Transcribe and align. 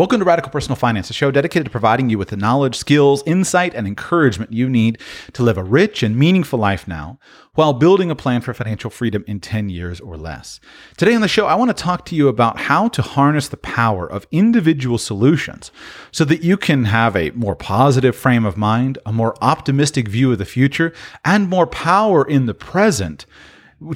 Welcome 0.00 0.20
to 0.20 0.24
Radical 0.24 0.50
Personal 0.50 0.76
Finance, 0.76 1.10
a 1.10 1.12
show 1.12 1.30
dedicated 1.30 1.66
to 1.66 1.70
providing 1.70 2.08
you 2.08 2.16
with 2.16 2.30
the 2.30 2.36
knowledge, 2.38 2.74
skills, 2.74 3.22
insight, 3.26 3.74
and 3.74 3.86
encouragement 3.86 4.50
you 4.50 4.66
need 4.66 4.98
to 5.34 5.42
live 5.42 5.58
a 5.58 5.62
rich 5.62 6.02
and 6.02 6.16
meaningful 6.16 6.58
life 6.58 6.88
now 6.88 7.18
while 7.52 7.74
building 7.74 8.10
a 8.10 8.16
plan 8.16 8.40
for 8.40 8.54
financial 8.54 8.88
freedom 8.88 9.22
in 9.26 9.40
10 9.40 9.68
years 9.68 10.00
or 10.00 10.16
less. 10.16 10.58
Today 10.96 11.14
on 11.14 11.20
the 11.20 11.28
show, 11.28 11.44
I 11.44 11.54
want 11.54 11.68
to 11.68 11.82
talk 11.82 12.06
to 12.06 12.14
you 12.14 12.28
about 12.28 12.60
how 12.60 12.88
to 12.88 13.02
harness 13.02 13.48
the 13.48 13.58
power 13.58 14.10
of 14.10 14.26
individual 14.30 14.96
solutions 14.96 15.70
so 16.12 16.24
that 16.24 16.42
you 16.42 16.56
can 16.56 16.84
have 16.86 17.14
a 17.14 17.28
more 17.32 17.54
positive 17.54 18.16
frame 18.16 18.46
of 18.46 18.56
mind, 18.56 18.96
a 19.04 19.12
more 19.12 19.36
optimistic 19.42 20.08
view 20.08 20.32
of 20.32 20.38
the 20.38 20.46
future, 20.46 20.94
and 21.26 21.50
more 21.50 21.66
power 21.66 22.26
in 22.26 22.46
the 22.46 22.54
present 22.54 23.26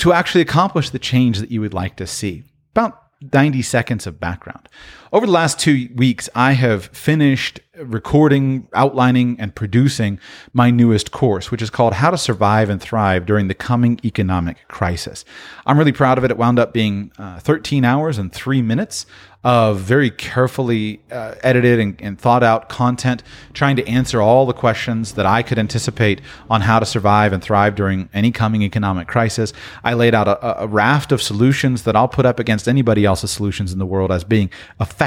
to 0.01 0.13
actually 0.13 0.43
accomplish 0.43 0.91
the 0.91 0.99
change 0.99 1.39
that 1.39 1.51
you 1.51 1.63
would 1.63 1.73
like 1.73 1.97
to 1.97 2.07
see. 2.07 2.43
About 2.73 3.05
90 3.33 3.63
seconds 3.63 4.07
of 4.07 4.21
background. 4.21 4.69
Over 5.15 5.27
the 5.27 5.33
last 5.33 5.61
two 5.61 5.91
weeks, 5.95 6.29
I 6.35 6.55
have 6.55 6.87
finished 6.87 7.61
recording, 7.77 8.67
outlining, 8.73 9.39
and 9.39 9.55
producing 9.55 10.19
my 10.53 10.71
newest 10.71 11.13
course, 11.13 11.53
which 11.53 11.63
is 11.63 11.71
called 11.71 11.95
How 11.95 12.11
to 12.11 12.19
Survive 12.19 12.69
and 12.69 12.81
Thrive 12.81 13.25
During 13.25 13.49
the 13.49 13.55
Coming 13.55 14.01
Economic 14.05 14.67
Crisis. 14.69 15.25
I'm 15.67 15.79
really 15.79 15.93
proud 15.93 16.19
of 16.19 16.25
it. 16.25 16.31
It 16.31 16.37
wound 16.37 16.59
up 16.59 16.73
being 16.73 17.13
uh, 17.19 17.39
13 17.41 17.85
hours 17.85 18.19
and 18.19 18.33
three 18.33 18.61
minutes 18.61 19.07
of 19.45 19.79
very 19.79 20.11
carefully 20.11 21.03
uh, 21.13 21.35
edited 21.43 21.79
and, 21.79 22.01
and, 22.01 22.19
thought 22.19 22.43
out 22.43 22.71
content, 22.71 23.23
trying 23.53 23.77
to 23.77 23.87
answer 23.87 24.23
all 24.23 24.47
the 24.47 24.55
questions 24.55 25.13
that 25.13 25.27
I 25.27 25.43
could 25.43 25.59
anticipate 25.59 26.23
on 26.49 26.63
how 26.63 26.79
to 26.79 26.87
survive 26.87 27.35
and 27.35 27.43
thrive 27.43 27.75
during 27.75 28.09
any 28.15 28.33
coming 28.33 28.63
economic 28.63 29.07
crisis. 29.07 29.53
I 29.83 29.93
laid 29.93 30.15
out 30.15 30.29
a, 30.29 30.63
a 30.63 30.67
raft 30.67 31.13
of 31.13 31.21
solutions 31.21 31.83
that 31.83 31.95
I'll 31.95 32.09
put 32.09 32.25
up 32.25 32.39
against 32.39 32.67
anybody 32.67 33.05
else's 33.05 33.33
solutions 33.33 33.71
in 33.71 33.79
the 33.79 33.85
world 33.85 34.11
as 34.11 34.25
being 34.25 34.49
effective 34.81 35.04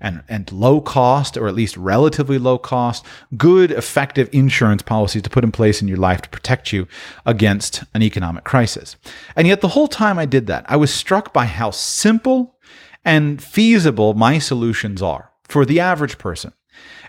and, 0.00 0.22
and 0.28 0.50
low 0.52 0.80
cost, 0.80 1.36
or 1.36 1.48
at 1.48 1.54
least 1.54 1.76
relatively 1.76 2.38
low 2.38 2.58
cost, 2.58 3.04
good, 3.36 3.70
effective 3.70 4.28
insurance 4.32 4.82
policies 4.82 5.22
to 5.22 5.30
put 5.30 5.44
in 5.44 5.52
place 5.52 5.82
in 5.82 5.88
your 5.88 5.96
life 5.98 6.22
to 6.22 6.28
protect 6.28 6.72
you 6.72 6.86
against 7.26 7.84
an 7.94 8.02
economic 8.02 8.44
crisis. 8.44 8.96
And 9.36 9.46
yet, 9.46 9.60
the 9.60 9.68
whole 9.68 9.88
time 9.88 10.18
I 10.18 10.26
did 10.26 10.46
that, 10.46 10.64
I 10.68 10.76
was 10.76 10.92
struck 10.92 11.32
by 11.32 11.46
how 11.46 11.70
simple 11.70 12.56
and 13.04 13.42
feasible 13.42 14.14
my 14.14 14.38
solutions 14.38 15.02
are 15.02 15.30
for 15.44 15.64
the 15.64 15.80
average 15.80 16.18
person, 16.18 16.52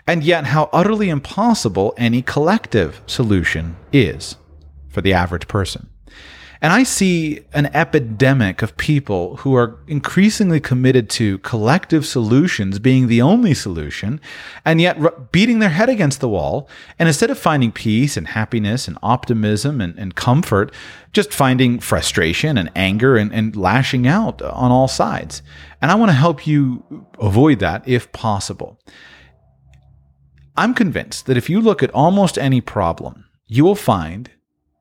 and 0.06 0.22
yet 0.22 0.46
how 0.46 0.68
utterly 0.72 1.08
impossible 1.08 1.94
any 1.96 2.22
collective 2.22 3.00
solution 3.06 3.76
is 3.92 4.36
for 4.88 5.00
the 5.00 5.12
average 5.12 5.48
person. 5.48 5.88
And 6.60 6.72
I 6.72 6.84
see 6.84 7.40
an 7.52 7.66
epidemic 7.66 8.62
of 8.62 8.76
people 8.76 9.36
who 9.36 9.54
are 9.54 9.78
increasingly 9.86 10.60
committed 10.60 11.10
to 11.10 11.38
collective 11.38 12.06
solutions 12.06 12.78
being 12.78 13.08
the 13.08 13.20
only 13.20 13.52
solution, 13.54 14.20
and 14.64 14.80
yet 14.80 15.32
beating 15.32 15.58
their 15.58 15.70
head 15.70 15.88
against 15.88 16.20
the 16.20 16.28
wall. 16.28 16.68
And 16.98 17.08
instead 17.08 17.30
of 17.30 17.38
finding 17.38 17.72
peace 17.72 18.16
and 18.16 18.28
happiness 18.28 18.88
and 18.88 18.98
optimism 19.02 19.80
and, 19.80 19.98
and 19.98 20.14
comfort, 20.14 20.72
just 21.12 21.32
finding 21.32 21.78
frustration 21.78 22.56
and 22.56 22.70
anger 22.74 23.16
and, 23.16 23.32
and 23.32 23.54
lashing 23.54 24.06
out 24.06 24.40
on 24.42 24.70
all 24.70 24.88
sides. 24.88 25.42
And 25.82 25.90
I 25.90 25.94
want 25.94 26.10
to 26.10 26.16
help 26.16 26.46
you 26.46 27.06
avoid 27.20 27.58
that 27.60 27.86
if 27.86 28.10
possible. 28.12 28.80
I'm 30.56 30.72
convinced 30.72 31.26
that 31.26 31.36
if 31.36 31.50
you 31.50 31.60
look 31.60 31.82
at 31.82 31.90
almost 31.90 32.38
any 32.38 32.62
problem, 32.62 33.26
you 33.46 33.62
will 33.62 33.74
find 33.74 34.30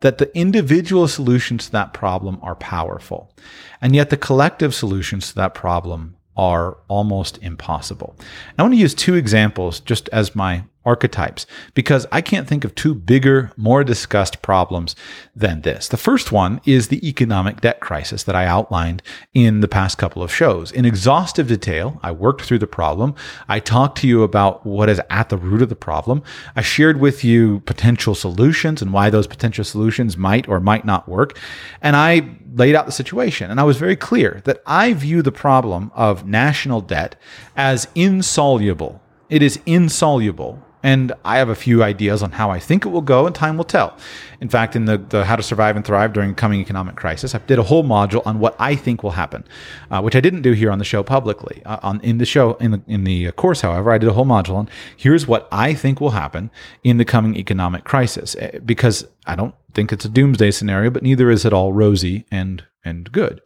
that 0.05 0.19
the 0.19 0.37
individual 0.37 1.07
solutions 1.07 1.65
to 1.65 1.71
that 1.71 1.91
problem 1.91 2.37
are 2.43 2.55
powerful. 2.55 3.33
And 3.81 3.95
yet 3.95 4.11
the 4.11 4.17
collective 4.17 4.75
solutions 4.75 5.29
to 5.29 5.35
that 5.37 5.55
problem 5.55 6.15
are 6.37 6.77
almost 6.87 7.39
impossible. 7.41 8.15
I 8.55 8.61
want 8.61 8.75
to 8.75 8.79
use 8.79 8.93
two 8.93 9.15
examples 9.15 9.79
just 9.79 10.07
as 10.09 10.35
my 10.35 10.65
archetypes 10.85 11.45
because 11.73 12.05
I 12.11 12.21
can't 12.21 12.47
think 12.47 12.63
of 12.63 12.75
two 12.75 12.93
bigger, 12.93 13.51
more 13.57 13.83
discussed 13.83 14.41
problems 14.41 14.95
than 15.35 15.61
this. 15.61 15.87
The 15.87 15.97
first 15.97 16.31
one 16.31 16.61
is 16.65 16.87
the 16.87 17.07
economic 17.07 17.61
debt 17.61 17.79
crisis 17.79 18.23
that 18.23 18.35
I 18.35 18.45
outlined 18.45 19.01
in 19.33 19.61
the 19.61 19.67
past 19.67 19.97
couple 19.97 20.21
of 20.21 20.33
shows. 20.33 20.71
In 20.71 20.85
exhaustive 20.85 21.47
detail, 21.47 21.99
I 22.03 22.11
worked 22.11 22.41
through 22.41 22.59
the 22.59 22.67
problem. 22.67 23.15
I 23.47 23.59
talked 23.59 23.97
to 23.99 24.07
you 24.07 24.23
about 24.23 24.65
what 24.65 24.89
is 24.89 25.01
at 25.09 25.29
the 25.29 25.37
root 25.37 25.61
of 25.61 25.69
the 25.69 25.75
problem. 25.75 26.23
I 26.55 26.61
shared 26.61 26.99
with 26.99 27.23
you 27.23 27.61
potential 27.61 28.15
solutions 28.15 28.81
and 28.81 28.93
why 28.93 29.09
those 29.09 29.27
potential 29.27 29.63
solutions 29.63 30.17
might 30.17 30.47
or 30.47 30.59
might 30.59 30.85
not 30.85 31.09
work. 31.09 31.37
And 31.81 31.95
I 31.95 32.29
laid 32.55 32.75
out 32.75 32.85
the 32.85 32.91
situation. 32.91 33.51
And 33.51 33.59
I 33.59 33.63
was 33.63 33.77
very 33.77 33.95
clear 33.95 34.41
that 34.45 34.61
I 34.65 34.93
view 34.93 35.21
the 35.21 35.31
problem 35.31 35.91
of 35.93 36.25
national 36.25 36.81
debt 36.81 37.15
as 37.55 37.87
insoluble. 37.95 39.01
It 39.29 39.41
is 39.41 39.59
insoluble 39.65 40.64
and 40.85 41.11
I 41.25 41.39
have 41.39 41.49
a 41.49 41.55
few 41.55 41.81
ideas 41.81 42.21
on 42.21 42.33
how 42.33 42.51
I 42.51 42.59
think 42.59 42.85
it 42.85 42.89
will 42.89 43.01
go, 43.01 43.25
and 43.25 43.33
time 43.33 43.57
will 43.57 43.63
tell. 43.65 43.97
In 44.39 44.49
fact, 44.49 44.75
in 44.75 44.85
the, 44.85 44.99
the 44.99 45.25
How 45.25 45.35
to 45.35 45.41
Survive 45.41 45.75
and 45.75 45.83
Thrive 45.83 46.13
During 46.13 46.35
Coming 46.35 46.61
Economic 46.61 46.95
Crisis, 46.95 47.33
I 47.33 47.39
did 47.39 47.57
a 47.57 47.63
whole 47.63 47.83
module 47.83 48.21
on 48.23 48.37
what 48.37 48.55
I 48.59 48.75
think 48.75 49.01
will 49.01 49.17
happen, 49.23 49.45
uh, 49.89 50.01
which 50.03 50.15
I 50.15 50.19
didn't 50.19 50.43
do 50.43 50.51
here 50.51 50.69
on 50.69 50.77
the 50.77 50.85
show 50.85 51.01
publicly. 51.01 51.63
Uh, 51.65 51.79
on 51.81 51.99
in 52.01 52.19
the 52.19 52.25
show 52.25 52.53
in 52.57 52.69
the 52.69 52.81
in 52.85 53.03
the 53.03 53.31
course, 53.31 53.61
however, 53.61 53.91
I 53.91 53.97
did 53.97 54.09
a 54.09 54.13
whole 54.13 54.27
module 54.27 54.57
on 54.57 54.69
here's 54.95 55.25
what 55.25 55.47
I 55.51 55.73
think 55.73 55.99
will 55.99 56.11
happen 56.11 56.51
in 56.83 56.97
the 56.97 57.05
coming 57.05 57.35
economic 57.35 57.83
crisis, 57.83 58.35
eh, 58.37 58.59
because 58.63 59.07
I 59.25 59.35
don't 59.35 59.55
think 59.73 59.91
it's 59.91 60.05
a 60.05 60.09
doomsday 60.09 60.51
scenario, 60.51 60.91
but 60.91 61.01
neither 61.01 61.31
is 61.31 61.45
it 61.45 61.51
all 61.51 61.73
rosy 61.73 62.25
and 62.29 62.63
and 62.83 63.11
good. 63.11 63.41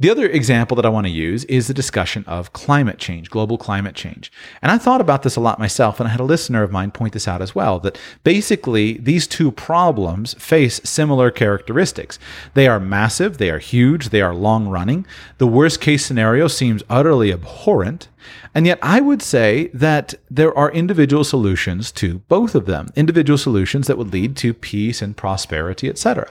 The 0.00 0.08
other 0.08 0.26
example 0.26 0.76
that 0.76 0.86
I 0.86 0.88
want 0.88 1.06
to 1.08 1.12
use 1.12 1.44
is 1.44 1.66
the 1.66 1.74
discussion 1.74 2.24
of 2.26 2.54
climate 2.54 2.96
change, 2.96 3.28
global 3.28 3.58
climate 3.58 3.94
change. 3.94 4.32
And 4.62 4.72
I 4.72 4.78
thought 4.78 5.02
about 5.02 5.24
this 5.24 5.36
a 5.36 5.40
lot 5.40 5.58
myself, 5.58 6.00
and 6.00 6.08
I 6.08 6.12
had 6.12 6.20
a 6.20 6.24
listener 6.24 6.62
of 6.62 6.72
mine 6.72 6.90
point 6.90 7.12
this 7.12 7.28
out 7.28 7.42
as 7.42 7.54
well 7.54 7.78
that 7.80 7.98
basically 8.24 8.94
these 8.94 9.26
two 9.26 9.52
problems 9.52 10.32
face 10.34 10.80
similar 10.84 11.30
characteristics. 11.30 12.18
They 12.54 12.66
are 12.66 12.80
massive, 12.80 13.36
they 13.36 13.50
are 13.50 13.58
huge, 13.58 14.08
they 14.08 14.22
are 14.22 14.34
long 14.34 14.68
running. 14.68 15.06
The 15.36 15.46
worst 15.46 15.82
case 15.82 16.06
scenario 16.06 16.48
seems 16.48 16.82
utterly 16.88 17.30
abhorrent. 17.30 18.08
And 18.54 18.66
yet, 18.66 18.78
I 18.80 19.02
would 19.02 19.20
say 19.20 19.68
that 19.74 20.14
there 20.30 20.56
are 20.56 20.72
individual 20.72 21.24
solutions 21.24 21.92
to 21.92 22.20
both 22.20 22.54
of 22.54 22.64
them, 22.64 22.88
individual 22.96 23.36
solutions 23.36 23.86
that 23.86 23.98
would 23.98 24.14
lead 24.14 24.34
to 24.38 24.54
peace 24.54 25.02
and 25.02 25.14
prosperity, 25.14 25.90
etc. 25.90 26.30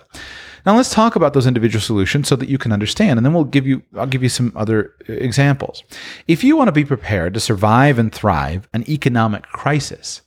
Now 0.65 0.75
let's 0.75 0.93
talk 0.93 1.15
about 1.15 1.33
those 1.33 1.47
individual 1.47 1.81
solutions 1.81 2.27
so 2.27 2.35
that 2.35 2.49
you 2.49 2.57
can 2.57 2.71
understand, 2.71 3.17
and 3.17 3.25
then 3.25 3.33
we'll 3.33 3.43
give 3.43 3.65
you 3.65 3.83
I'll 3.95 4.07
give 4.07 4.23
you 4.23 4.29
some 4.29 4.51
other 4.55 4.93
uh, 5.09 5.13
examples. 5.13 5.83
If 6.27 6.43
you 6.43 6.55
want 6.55 6.67
to 6.67 6.73
be 6.73 6.85
prepared 6.85 7.33
to 7.33 7.39
survive 7.39 7.99
and 7.99 8.13
thrive 8.13 8.67
an 8.73 8.89
economic 8.89 9.43
crisis, 9.43 10.21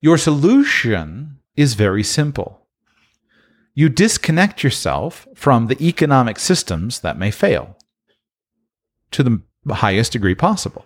your 0.00 0.18
solution 0.18 1.38
is 1.56 1.74
very 1.74 2.02
simple. 2.02 2.66
You 3.74 3.88
disconnect 3.88 4.62
yourself 4.62 5.26
from 5.34 5.66
the 5.66 5.82
economic 5.82 6.38
systems 6.38 7.00
that 7.00 7.18
may 7.18 7.30
fail 7.30 7.76
to 9.12 9.22
the 9.22 9.42
highest 9.68 10.12
degree 10.12 10.34
possible. 10.34 10.84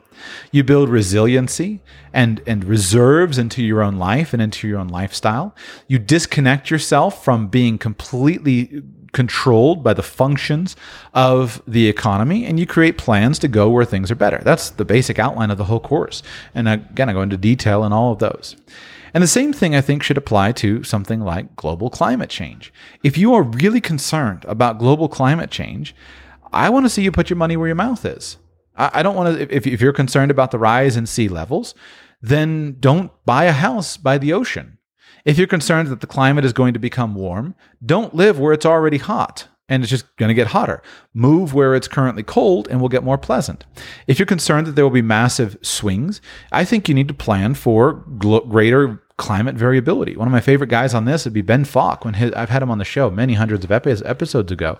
You 0.51 0.65
build 0.65 0.89
resiliency 0.89 1.81
and, 2.13 2.43
and 2.47 2.65
reserves 2.65 3.39
into 3.39 3.63
your 3.63 3.83
own 3.83 3.97
life 3.97 4.33
and 4.33 4.43
into 4.43 4.69
your 4.69 4.79
own 4.79 4.89
lifestyle. 4.89 5.55
You 5.89 5.99
disconnect 5.99 6.71
yourself 6.71 7.25
from 7.25 7.49
being 7.49 7.79
completely 7.79 8.83
controlled 9.13 9.83
by 9.83 9.95
the 9.95 10.03
functions 10.03 10.77
of 11.15 11.63
the 11.67 11.89
economy 11.89 12.45
and 12.45 12.61
you 12.61 12.67
create 12.67 12.99
plans 12.99 13.39
to 13.39 13.49
go 13.49 13.71
where 13.71 13.85
things 13.87 14.11
are 14.11 14.17
better. 14.17 14.43
That's 14.45 14.69
the 14.69 14.85
basic 14.85 15.19
outline 15.19 15.51
of 15.51 15.57
the 15.57 15.65
whole 15.65 15.81
course. 15.81 16.23
And 16.55 16.69
again, 16.69 17.09
I 17.09 17.15
go 17.15 17.23
into 17.23 17.39
detail 17.39 17.83
in 17.85 17.95
all 17.95 18.13
of 18.13 18.19
those. 18.19 18.57
And 19.15 19.23
the 19.23 19.29
same 19.29 19.55
thing 19.55 19.75
I 19.75 19.81
think 19.81 20.03
should 20.03 20.19
apply 20.19 20.53
to 20.53 20.83
something 20.83 21.21
like 21.21 21.57
global 21.57 21.89
climate 21.89 22.29
change. 22.29 22.71
If 23.03 23.17
you 23.17 23.33
are 23.33 23.43
really 23.43 23.81
concerned 23.81 24.45
about 24.47 24.79
global 24.79 25.09
climate 25.09 25.51
change, 25.51 25.95
I 26.53 26.69
want 26.69 26.85
to 26.85 26.91
see 26.91 27.03
you 27.03 27.11
put 27.11 27.31
your 27.31 27.39
money 27.39 27.57
where 27.57 27.69
your 27.69 27.75
mouth 27.75 28.05
is. 28.05 28.37
I, 28.77 29.03
don't 29.03 29.17
want 29.17 29.37
to, 29.37 29.55
if, 29.55 29.67
if 29.67 29.81
you're 29.81 29.93
concerned 29.93 30.31
about 30.31 30.51
the 30.51 30.59
rise 30.59 30.97
in 30.97 31.07
sea 31.07 31.29
levels, 31.29 31.75
then 32.21 32.77
don't 32.81 33.11
buy 33.25 33.45
a 33.45 33.53
house 33.53 33.97
by 33.97 34.19
the 34.19 34.33
ocean. 34.33 34.79
If 35.25 35.39
you're 35.39 35.47
concerned 35.47 35.89
that 35.89 36.01
the 36.01 36.07
climate 36.07 36.45
is 36.45 36.53
going 36.53 36.75
to 36.75 36.81
become 36.81 37.15
warm, 37.15 37.55
don't 37.85 38.15
live 38.15 38.39
where 38.39 38.53
it's 38.53 38.67
already 38.67 38.99
hot 38.99 39.49
and 39.69 39.83
it's 39.83 39.91
just 39.91 40.15
going 40.17 40.29
to 40.29 40.35
get 40.35 40.49
hotter. 40.49 40.83
Move 41.13 41.53
where 41.53 41.75
it's 41.75 41.89
currently 41.89 42.23
cold 42.23 42.69
and 42.69 42.81
will 42.81 42.89
get 42.89 43.03
more 43.03 43.19
pleasant. 43.19 43.65
If 44.07 44.19
you're 44.19 44.27
concerned 44.27 44.67
that 44.67 44.73
there 44.73 44.85
will 44.85 44.93
be 44.93 45.03
massive 45.03 45.57
swings, 45.63 46.21
I 46.53 46.65
think 46.65 46.89
you 46.89 46.95
need 46.95 47.09
to 47.09 47.15
plan 47.15 47.55
for 47.55 48.05
greater 48.19 49.03
climate 49.19 49.55
variability. 49.55 50.17
One 50.17 50.29
of 50.29 50.33
my 50.33 50.41
favorite 50.41 50.69
guys 50.69 50.93
on 50.93 51.07
this 51.07 51.25
would 51.25 51.33
be 51.33 51.41
Ben 51.41 51.65
Falk. 51.65 52.05
When 52.05 52.15
his, 52.15 52.33
I've 52.33 52.51
had 52.51 52.63
him 52.63 52.71
on 52.71 52.79
the 52.79 52.85
show 52.85 53.11
many 53.11 53.35
hundreds 53.35 53.65
of 53.65 53.73
episodes 53.73 54.53
ago, 54.53 54.79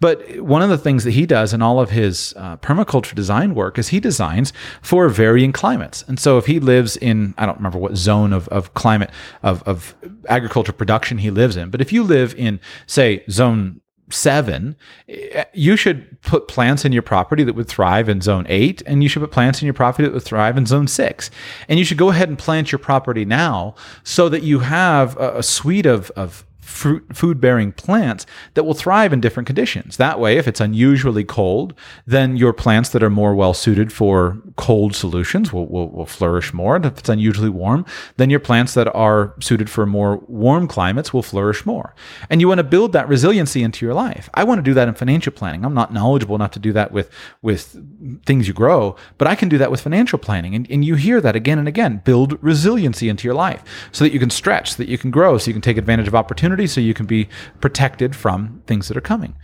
but 0.00 0.40
one 0.40 0.62
of 0.62 0.70
the 0.70 0.78
things 0.78 1.04
that 1.04 1.12
he 1.12 1.24
does 1.24 1.52
in 1.52 1.62
all 1.62 1.78
of 1.80 1.90
his 1.90 2.34
uh, 2.36 2.56
permaculture 2.56 3.14
design 3.14 3.54
work 3.54 3.78
is 3.78 3.88
he 3.88 4.00
designs 4.00 4.52
for 4.82 5.08
varying 5.08 5.52
climates. 5.52 6.04
And 6.08 6.18
so 6.18 6.36
if 6.36 6.46
he 6.46 6.58
lives 6.58 6.96
in 6.96 7.34
I 7.38 7.46
don't 7.46 7.58
remember 7.58 7.78
what 7.78 7.96
zone 7.96 8.32
of, 8.32 8.48
of 8.48 8.74
climate 8.74 9.10
of, 9.42 9.62
of 9.62 9.94
agriculture 10.28 10.72
production 10.72 11.18
he 11.18 11.30
lives 11.30 11.56
in, 11.56 11.70
but 11.70 11.80
if 11.80 11.92
you 11.92 12.02
live 12.02 12.34
in 12.34 12.58
say 12.86 13.24
zone 13.30 13.80
seven, 14.10 14.76
eh, 15.08 15.44
you 15.52 15.76
should 15.76 16.20
put 16.22 16.48
plants 16.48 16.84
in 16.84 16.92
your 16.92 17.02
property 17.02 17.44
that 17.44 17.54
would 17.54 17.68
thrive 17.68 18.08
in 18.08 18.20
zone 18.20 18.46
eight, 18.48 18.82
and 18.86 19.02
you 19.02 19.08
should 19.08 19.22
put 19.22 19.30
plants 19.30 19.60
in 19.60 19.66
your 19.66 19.74
property 19.74 20.04
that 20.04 20.14
would 20.14 20.22
thrive 20.22 20.56
in 20.56 20.66
zone 20.66 20.86
six. 20.86 21.30
And 21.68 21.78
you 21.78 21.84
should 21.84 21.98
go 21.98 22.10
ahead 22.10 22.28
and 22.28 22.38
plant 22.38 22.72
your 22.72 22.78
property 22.78 23.24
now 23.24 23.74
so 24.04 24.28
that 24.28 24.42
you 24.42 24.60
have 24.60 25.16
a, 25.16 25.42
suite 25.42 25.86
of, 25.86 26.10
of 26.12 26.44
food 26.66 27.40
bearing 27.40 27.70
plants 27.70 28.26
that 28.54 28.64
will 28.64 28.74
thrive 28.74 29.12
in 29.12 29.20
different 29.20 29.46
conditions. 29.46 29.96
That 29.96 30.18
way, 30.18 30.36
if 30.36 30.48
it's 30.48 30.60
unusually 30.60 31.22
cold, 31.22 31.74
then 32.06 32.36
your 32.36 32.52
plants 32.52 32.88
that 32.90 33.04
are 33.04 33.10
more 33.10 33.34
well 33.34 33.54
suited 33.54 33.92
for 33.92 34.42
cold 34.56 34.94
solutions 34.94 35.52
will, 35.52 35.66
will, 35.66 35.88
will 35.90 36.06
flourish 36.06 36.52
more. 36.52 36.74
And 36.76 36.84
if 36.84 36.98
it's 36.98 37.08
unusually 37.08 37.48
warm, 37.48 37.86
then 38.16 38.30
your 38.30 38.40
plants 38.40 38.74
that 38.74 38.92
are 38.94 39.34
suited 39.40 39.70
for 39.70 39.86
more 39.86 40.18
warm 40.26 40.66
climates 40.66 41.14
will 41.14 41.22
flourish 41.22 41.64
more. 41.64 41.94
And 42.28 42.40
you 42.40 42.48
want 42.48 42.58
to 42.58 42.64
build 42.64 42.92
that 42.92 43.08
resiliency 43.08 43.62
into 43.62 43.86
your 43.86 43.94
life. 43.94 44.28
I 44.34 44.42
want 44.42 44.58
to 44.58 44.62
do 44.62 44.74
that 44.74 44.88
in 44.88 44.94
financial 44.94 45.32
planning. 45.32 45.64
I'm 45.64 45.74
not 45.74 45.92
knowledgeable 45.92 46.34
enough 46.34 46.50
to 46.52 46.58
do 46.58 46.72
that 46.72 46.90
with, 46.90 47.10
with 47.42 47.80
things 48.26 48.48
you 48.48 48.54
grow, 48.54 48.96
but 49.18 49.28
I 49.28 49.36
can 49.36 49.48
do 49.48 49.58
that 49.58 49.70
with 49.70 49.80
financial 49.80 50.18
planning. 50.18 50.54
And, 50.54 50.68
and 50.68 50.84
you 50.84 50.96
hear 50.96 51.20
that 51.20 51.36
again 51.36 51.60
and 51.60 51.68
again. 51.68 52.02
Build 52.04 52.42
resiliency 52.42 53.08
into 53.08 53.28
your 53.28 53.34
life 53.34 53.62
so 53.92 54.02
that 54.02 54.12
you 54.12 54.18
can 54.18 54.30
stretch, 54.30 54.72
so 54.72 54.76
that 54.78 54.88
you 54.88 54.98
can 54.98 55.12
grow, 55.12 55.38
so 55.38 55.48
you 55.48 55.54
can 55.54 55.62
take 55.62 55.76
advantage 55.76 56.08
of 56.08 56.14
opportunities 56.14 56.55
so 56.64 56.80
you 56.80 56.94
can 56.94 57.06
be 57.06 57.28
protected 57.60 58.16
from 58.16 58.62
things 58.66 58.88
that 58.88 58.96
are 58.96 59.02
coming. 59.02 59.34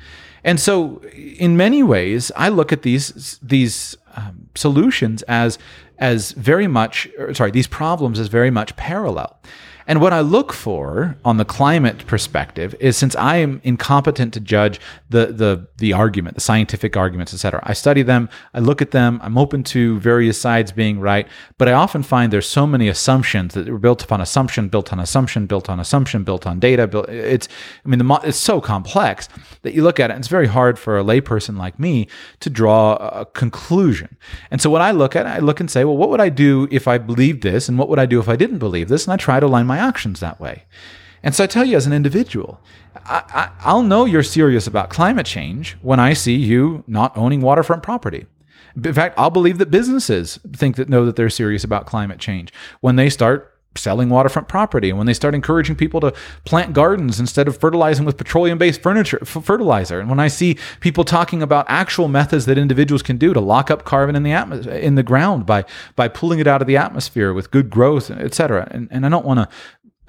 And 0.45 0.59
so, 0.59 1.03
in 1.15 1.57
many 1.57 1.83
ways, 1.83 2.33
I 2.37 2.49
look 2.49 2.73
at 2.73 2.83
these 2.83 3.39
these 3.43 3.97
um, 4.17 4.49
solutions 4.55 5.23
as 5.23 5.59
as 5.99 6.33
very 6.33 6.67
much, 6.67 7.09
sorry, 7.33 7.51
these 7.51 7.69
problems 7.69 8.19
as 8.19 8.29
very 8.29 8.51
much 8.51 8.75
parallel. 8.77 9.39
And 9.87 10.01
what 10.01 10.13
I 10.13 10.21
look 10.21 10.53
for 10.53 11.17
on 11.25 11.37
the 11.37 11.45
climate 11.45 12.07
perspective 12.07 12.75
is 12.81 12.97
since 12.97 13.17
I 13.17 13.37
am 13.37 13.61
incompetent 13.65 14.35
to 14.35 14.41
judge 14.41 14.81
the 15.11 15.27
the 15.27 15.67
the 15.79 15.93
argument, 15.93 16.35
the 16.35 16.41
scientific 16.41 16.97
arguments, 16.97 17.35
etc. 17.35 17.61
I 17.65 17.73
study 17.73 18.03
them, 18.03 18.29
I 18.55 18.61
look 18.61 18.81
at 18.81 18.93
them, 18.93 19.21
I'm 19.23 19.37
open 19.37 19.63
to 19.65 19.99
various 20.01 20.41
sides 20.41 20.73
being 20.73 21.01
right, 21.01 21.27
but 21.59 21.69
I 21.69 21.73
often 21.73 22.03
find 22.03 22.33
there's 22.33 22.47
so 22.47 22.67
many 22.67 22.89
assumptions 22.89 23.55
that 23.55 23.69
were 23.69 23.79
built 23.79 24.03
upon 24.03 24.21
assumption, 24.21 24.69
built 24.69 24.93
on 24.93 25.01
assumption, 25.01 25.47
built 25.47 25.69
on 25.69 25.81
assumption, 25.81 26.25
built 26.25 26.47
on 26.47 26.61
data. 26.61 26.87
Built, 26.87 27.09
it's 27.09 27.49
I 27.85 27.89
mean 27.89 27.99
the, 27.99 28.21
it's 28.25 28.39
so 28.39 28.61
complex 28.61 29.29
that 29.63 29.75
you 29.75 29.83
look 29.83 29.99
at 30.01 30.11
it, 30.11 30.15
and 30.15 30.21
it's 30.21 30.29
very 30.29 30.47
hard 30.47 30.79
for 30.79 30.99
a 30.99 31.05
layperson 31.05 31.57
like 31.57 31.79
me 31.79 32.09
to 32.41 32.51
draw 32.51 32.95
a 32.97 33.27
conclusion. 33.27 34.17
And 34.51 34.61
so 34.61 34.71
when 34.71 34.83
I 34.83 34.93
look 34.93 35.17
at 35.17 35.27
I 35.27 35.39
look 35.39 35.61
and 35.61 35.71
say, 35.71 35.85
well, 35.85 35.97
what 35.97 36.11
would 36.11 36.21
I 36.21 36.29
do 36.29 36.69
if 36.71 36.87
I 36.87 36.99
believed 36.99 37.43
this, 37.43 37.69
and 37.69 37.79
what 37.79 37.89
would 37.89 37.99
I 37.99 38.07
do 38.07 38.21
if 38.21 38.29
I 38.29 38.37
didn't 38.37 38.59
believe 38.59 38.89
this? 38.89 39.05
And 39.05 39.13
I 39.13 39.17
try 39.17 39.41
to 39.41 39.47
align 39.47 39.67
my 39.73 39.79
actions 39.79 40.21
that 40.21 40.39
way. 40.39 40.65
And 41.23 41.35
so 41.35 41.45
I 41.45 41.47
tell 41.47 41.65
you, 41.65 41.77
as 41.77 41.87
an 41.87 41.93
individual, 41.93 42.61
I, 43.07 43.51
will 43.73 43.83
know 43.83 44.05
you're 44.05 44.23
serious 44.23 44.67
about 44.67 44.91
climate 44.91 45.27
change 45.27 45.77
when 45.81 46.01
I 46.01 46.13
see 46.13 46.37
you 46.37 46.85
not 46.87 47.17
owning 47.17 47.41
waterfront 47.41 47.83
property. 47.83 48.27
In 48.77 48.93
fact, 48.93 49.19
I'll 49.19 49.31
believe 49.31 49.59
that 49.59 49.71
businesses 49.71 50.39
think 50.53 50.77
that 50.77 50.89
know 50.89 51.07
that 51.07 51.17
they're 51.17 51.31
serious 51.31 51.65
about 51.65 51.87
climate 51.87 52.19
change 52.19 52.53
when 52.81 52.97
they 52.97 53.09
start 53.09 53.52
selling 53.77 54.09
waterfront 54.09 54.49
property 54.49 54.89
and 54.91 54.99
when 54.99 55.07
they 55.07 55.15
start 55.15 55.35
encouraging 55.35 55.75
people 55.75 56.01
to 56.01 56.13
plant 56.45 56.73
gardens 56.73 57.19
instead 57.19 57.49
of 57.49 57.59
fertilizing 57.59 58.05
with 58.05 58.17
petroleum-based 58.17 58.83
furniture 58.83 59.19
f- 59.23 59.45
fertilizer 59.45 60.01
and 60.01 60.09
when 60.09 60.21
i 60.21 60.29
see 60.29 60.57
people 60.81 61.05
talking 61.05 61.43
about 61.43 61.65
actual 61.69 62.09
methods 62.09 62.47
that 62.47 62.59
individuals 62.59 63.03
can 63.03 63.17
do 63.17 63.33
to 63.33 63.41
lock 63.41 63.71
up 63.71 63.85
carbon 63.85 64.15
in 64.15 64.23
the 64.23 64.31
atmos- 64.31 64.67
in 64.67 64.95
the 64.95 65.03
ground 65.03 65.47
by 65.47 65.65
by 65.97 66.09
pulling 66.09 66.39
it 66.39 66.47
out 66.47 66.61
of 66.61 66.69
the 66.69 66.77
atmosphere 66.77 67.33
with 67.33 67.51
good 67.51 67.71
growth 67.71 68.11
et 68.11 68.35
cetera 68.35 68.69
and, 68.71 68.89
and 68.91 69.07
i 69.07 69.09
don't 69.09 69.25
want 69.25 69.39
to 69.39 69.49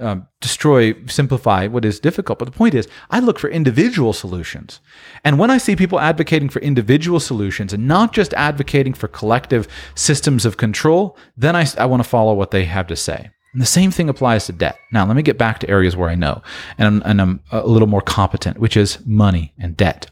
um, 0.00 0.26
destroy, 0.40 0.94
simplify 1.06 1.66
what 1.66 1.84
is 1.84 2.00
difficult. 2.00 2.38
But 2.38 2.46
the 2.46 2.58
point 2.58 2.74
is, 2.74 2.88
I 3.10 3.20
look 3.20 3.38
for 3.38 3.48
individual 3.48 4.12
solutions. 4.12 4.80
And 5.22 5.38
when 5.38 5.50
I 5.50 5.58
see 5.58 5.76
people 5.76 6.00
advocating 6.00 6.48
for 6.48 6.60
individual 6.60 7.20
solutions 7.20 7.72
and 7.72 7.86
not 7.86 8.12
just 8.12 8.34
advocating 8.34 8.94
for 8.94 9.08
collective 9.08 9.68
systems 9.94 10.44
of 10.44 10.56
control, 10.56 11.16
then 11.36 11.54
I, 11.54 11.66
I 11.78 11.86
want 11.86 12.02
to 12.02 12.08
follow 12.08 12.34
what 12.34 12.50
they 12.50 12.64
have 12.64 12.88
to 12.88 12.96
say. 12.96 13.30
And 13.54 13.62
the 13.62 13.66
same 13.66 13.92
thing 13.92 14.08
applies 14.08 14.46
to 14.46 14.52
debt. 14.52 14.76
Now, 14.92 15.06
let 15.06 15.16
me 15.16 15.22
get 15.22 15.38
back 15.38 15.60
to 15.60 15.70
areas 15.70 15.96
where 15.96 16.10
I 16.10 16.16
know 16.16 16.42
and 16.76 16.86
I'm, 16.86 17.02
and 17.04 17.20
I'm 17.20 17.40
a 17.52 17.66
little 17.66 17.88
more 17.88 18.02
competent, 18.02 18.58
which 18.58 18.76
is 18.76 18.98
money 19.06 19.54
and 19.56 19.76
debt. 19.76 20.10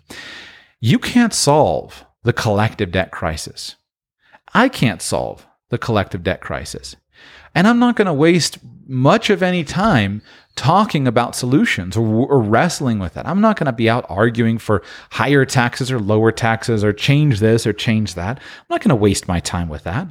You 0.80 0.98
can't 0.98 1.34
solve 1.34 2.04
the 2.22 2.32
collective 2.32 2.92
debt 2.92 3.10
crisis. 3.10 3.74
I 4.54 4.68
can't 4.68 5.02
solve 5.02 5.44
the 5.70 5.78
collective 5.78 6.22
debt 6.22 6.40
crisis. 6.40 6.94
And 7.54 7.66
I'm 7.66 7.80
not 7.80 7.96
going 7.96 8.06
to 8.06 8.12
waste 8.12 8.58
much 8.86 9.28
of 9.28 9.42
any 9.42 9.64
time 9.64 10.22
talking 10.54 11.08
about 11.08 11.34
solutions 11.34 11.96
or, 11.96 12.04
or 12.26 12.40
wrestling 12.40 12.98
with 12.98 13.16
it. 13.16 13.26
I'm 13.26 13.40
not 13.40 13.58
going 13.58 13.66
to 13.66 13.72
be 13.72 13.90
out 13.90 14.06
arguing 14.08 14.58
for 14.58 14.82
higher 15.10 15.44
taxes 15.44 15.90
or 15.90 15.98
lower 15.98 16.30
taxes 16.30 16.84
or 16.84 16.92
change 16.92 17.40
this 17.40 17.66
or 17.66 17.72
change 17.72 18.14
that. 18.14 18.38
I'm 18.38 18.66
not 18.70 18.80
going 18.80 18.90
to 18.90 18.94
waste 18.94 19.26
my 19.26 19.40
time 19.40 19.68
with 19.68 19.82
that. 19.84 20.06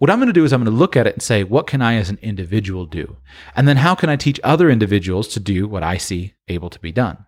What 0.00 0.08
I'm 0.08 0.16
going 0.16 0.28
to 0.28 0.32
do 0.32 0.46
is 0.46 0.52
I'm 0.54 0.64
going 0.64 0.72
to 0.72 0.78
look 0.78 0.96
at 0.96 1.06
it 1.06 1.12
and 1.12 1.22
say, 1.22 1.44
what 1.44 1.66
can 1.66 1.82
I 1.82 1.96
as 1.96 2.08
an 2.08 2.18
individual 2.22 2.86
do? 2.86 3.18
And 3.54 3.68
then 3.68 3.76
how 3.76 3.94
can 3.94 4.08
I 4.08 4.16
teach 4.16 4.40
other 4.42 4.70
individuals 4.70 5.28
to 5.28 5.40
do 5.40 5.68
what 5.68 5.82
I 5.82 5.98
see 5.98 6.32
able 6.48 6.70
to 6.70 6.80
be 6.80 6.90
done? 6.90 7.26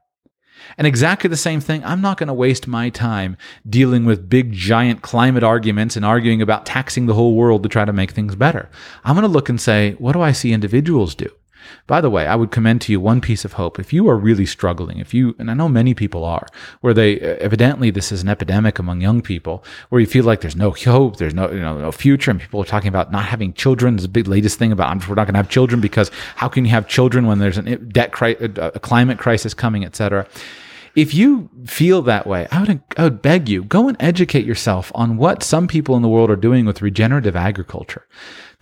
And 0.78 0.86
exactly 0.86 1.28
the 1.28 1.36
same 1.36 1.60
thing, 1.60 1.84
I'm 1.84 2.00
not 2.00 2.16
going 2.16 2.28
to 2.28 2.32
waste 2.32 2.66
my 2.66 2.88
time 2.88 3.36
dealing 3.69 4.06
with 4.06 4.30
big, 4.30 4.52
giant 4.52 5.02
climate 5.02 5.42
arguments 5.42 5.96
and 5.96 6.04
arguing 6.04 6.40
about 6.40 6.64
taxing 6.64 7.04
the 7.04 7.12
whole 7.12 7.34
world 7.34 7.62
to 7.62 7.69
try 7.69 7.84
to 7.84 7.92
make 7.92 8.12
things 8.12 8.36
better. 8.36 8.70
I'm 9.04 9.16
going 9.16 9.28
to 9.28 9.28
look 9.28 9.50
and 9.50 9.60
say, 9.60 9.92
what 9.98 10.12
do 10.14 10.22
I 10.22 10.32
see 10.32 10.54
individuals 10.54 11.14
do? 11.14 11.28
By 11.87 12.00
the 12.00 12.11
way, 12.11 12.26
I 12.26 12.37
would 12.37 12.50
commend 12.50 12.81
to 12.82 12.93
you 12.93 13.00
one 13.00 13.20
piece 13.20 13.44
of 13.44 13.55
hope. 13.55 13.79
If 13.79 13.93
you 13.93 14.09
are 14.09 14.17
really 14.17 14.47
struggling, 14.47 14.99
if 14.99 15.12
you, 15.12 15.35
and 15.38 15.50
I 15.50 15.55
know 15.55 15.69
many 15.69 15.94
people 15.94 16.25
are, 16.25 16.47
where 16.81 16.94
they 16.94 17.19
evidently 17.20 17.91
this 17.91 18.12
is 18.12 18.23
an 18.23 18.29
epidemic 18.29 18.79
among 18.79 19.00
young 19.00 19.23
people, 19.23 19.64
where 19.88 20.00
you 20.00 20.06
feel 20.06 20.25
like 20.25 20.41
there's 20.41 20.56
no 20.56 20.70
hope, 20.70 21.17
there's 21.17 21.35
no, 21.35 21.50
you 21.50 21.61
know, 21.61 21.79
no 21.79 21.93
future, 21.93 22.31
and 22.31 22.41
people 22.41 22.61
are 22.61 22.64
talking 22.64 22.88
about 22.88 23.12
not 23.12 23.25
having 23.25 23.53
children. 23.53 23.97
There's 23.97 24.05
a 24.05 24.09
big 24.09 24.29
latest 24.29 24.59
thing 24.59 24.73
about 24.73 25.09
we're 25.09 25.14
not 25.14 25.26
going 25.26 25.35
to 25.35 25.38
have 25.38 25.49
children 25.49 25.81
because 25.81 26.11
how 26.37 26.49
can 26.49 26.64
you 26.64 26.70
have 26.70 26.88
children 26.88 27.26
when 27.26 27.38
there's 27.38 27.59
a 27.59 27.76
debt 27.76 28.12
cri- 28.12 28.37
uh, 28.37 28.73
a 28.75 28.81
climate 28.81 29.19
crisis 29.19 29.55
coming, 29.55 29.85
et 29.85 29.97
cetera. 29.97 30.26
If 30.94 31.14
you 31.14 31.49
feel 31.64 32.03
that 32.03 32.26
way, 32.26 32.47
I 32.50 32.61
would, 32.61 32.82
I 32.99 33.05
would 33.05 33.23
beg 33.23 33.49
you, 33.49 33.64
go 33.64 33.88
and 33.88 33.97
educate 33.99 34.44
yourself 34.44 34.93
on 34.94 35.17
what 35.17 35.43
some 35.43 35.67
people 35.67 35.97
in 35.97 36.03
the 36.03 36.09
world 36.09 36.31
are 36.31 36.37
doing 36.37 36.67
with 36.67 36.82
regenerative 36.82 37.35
agriculture. 37.35 38.06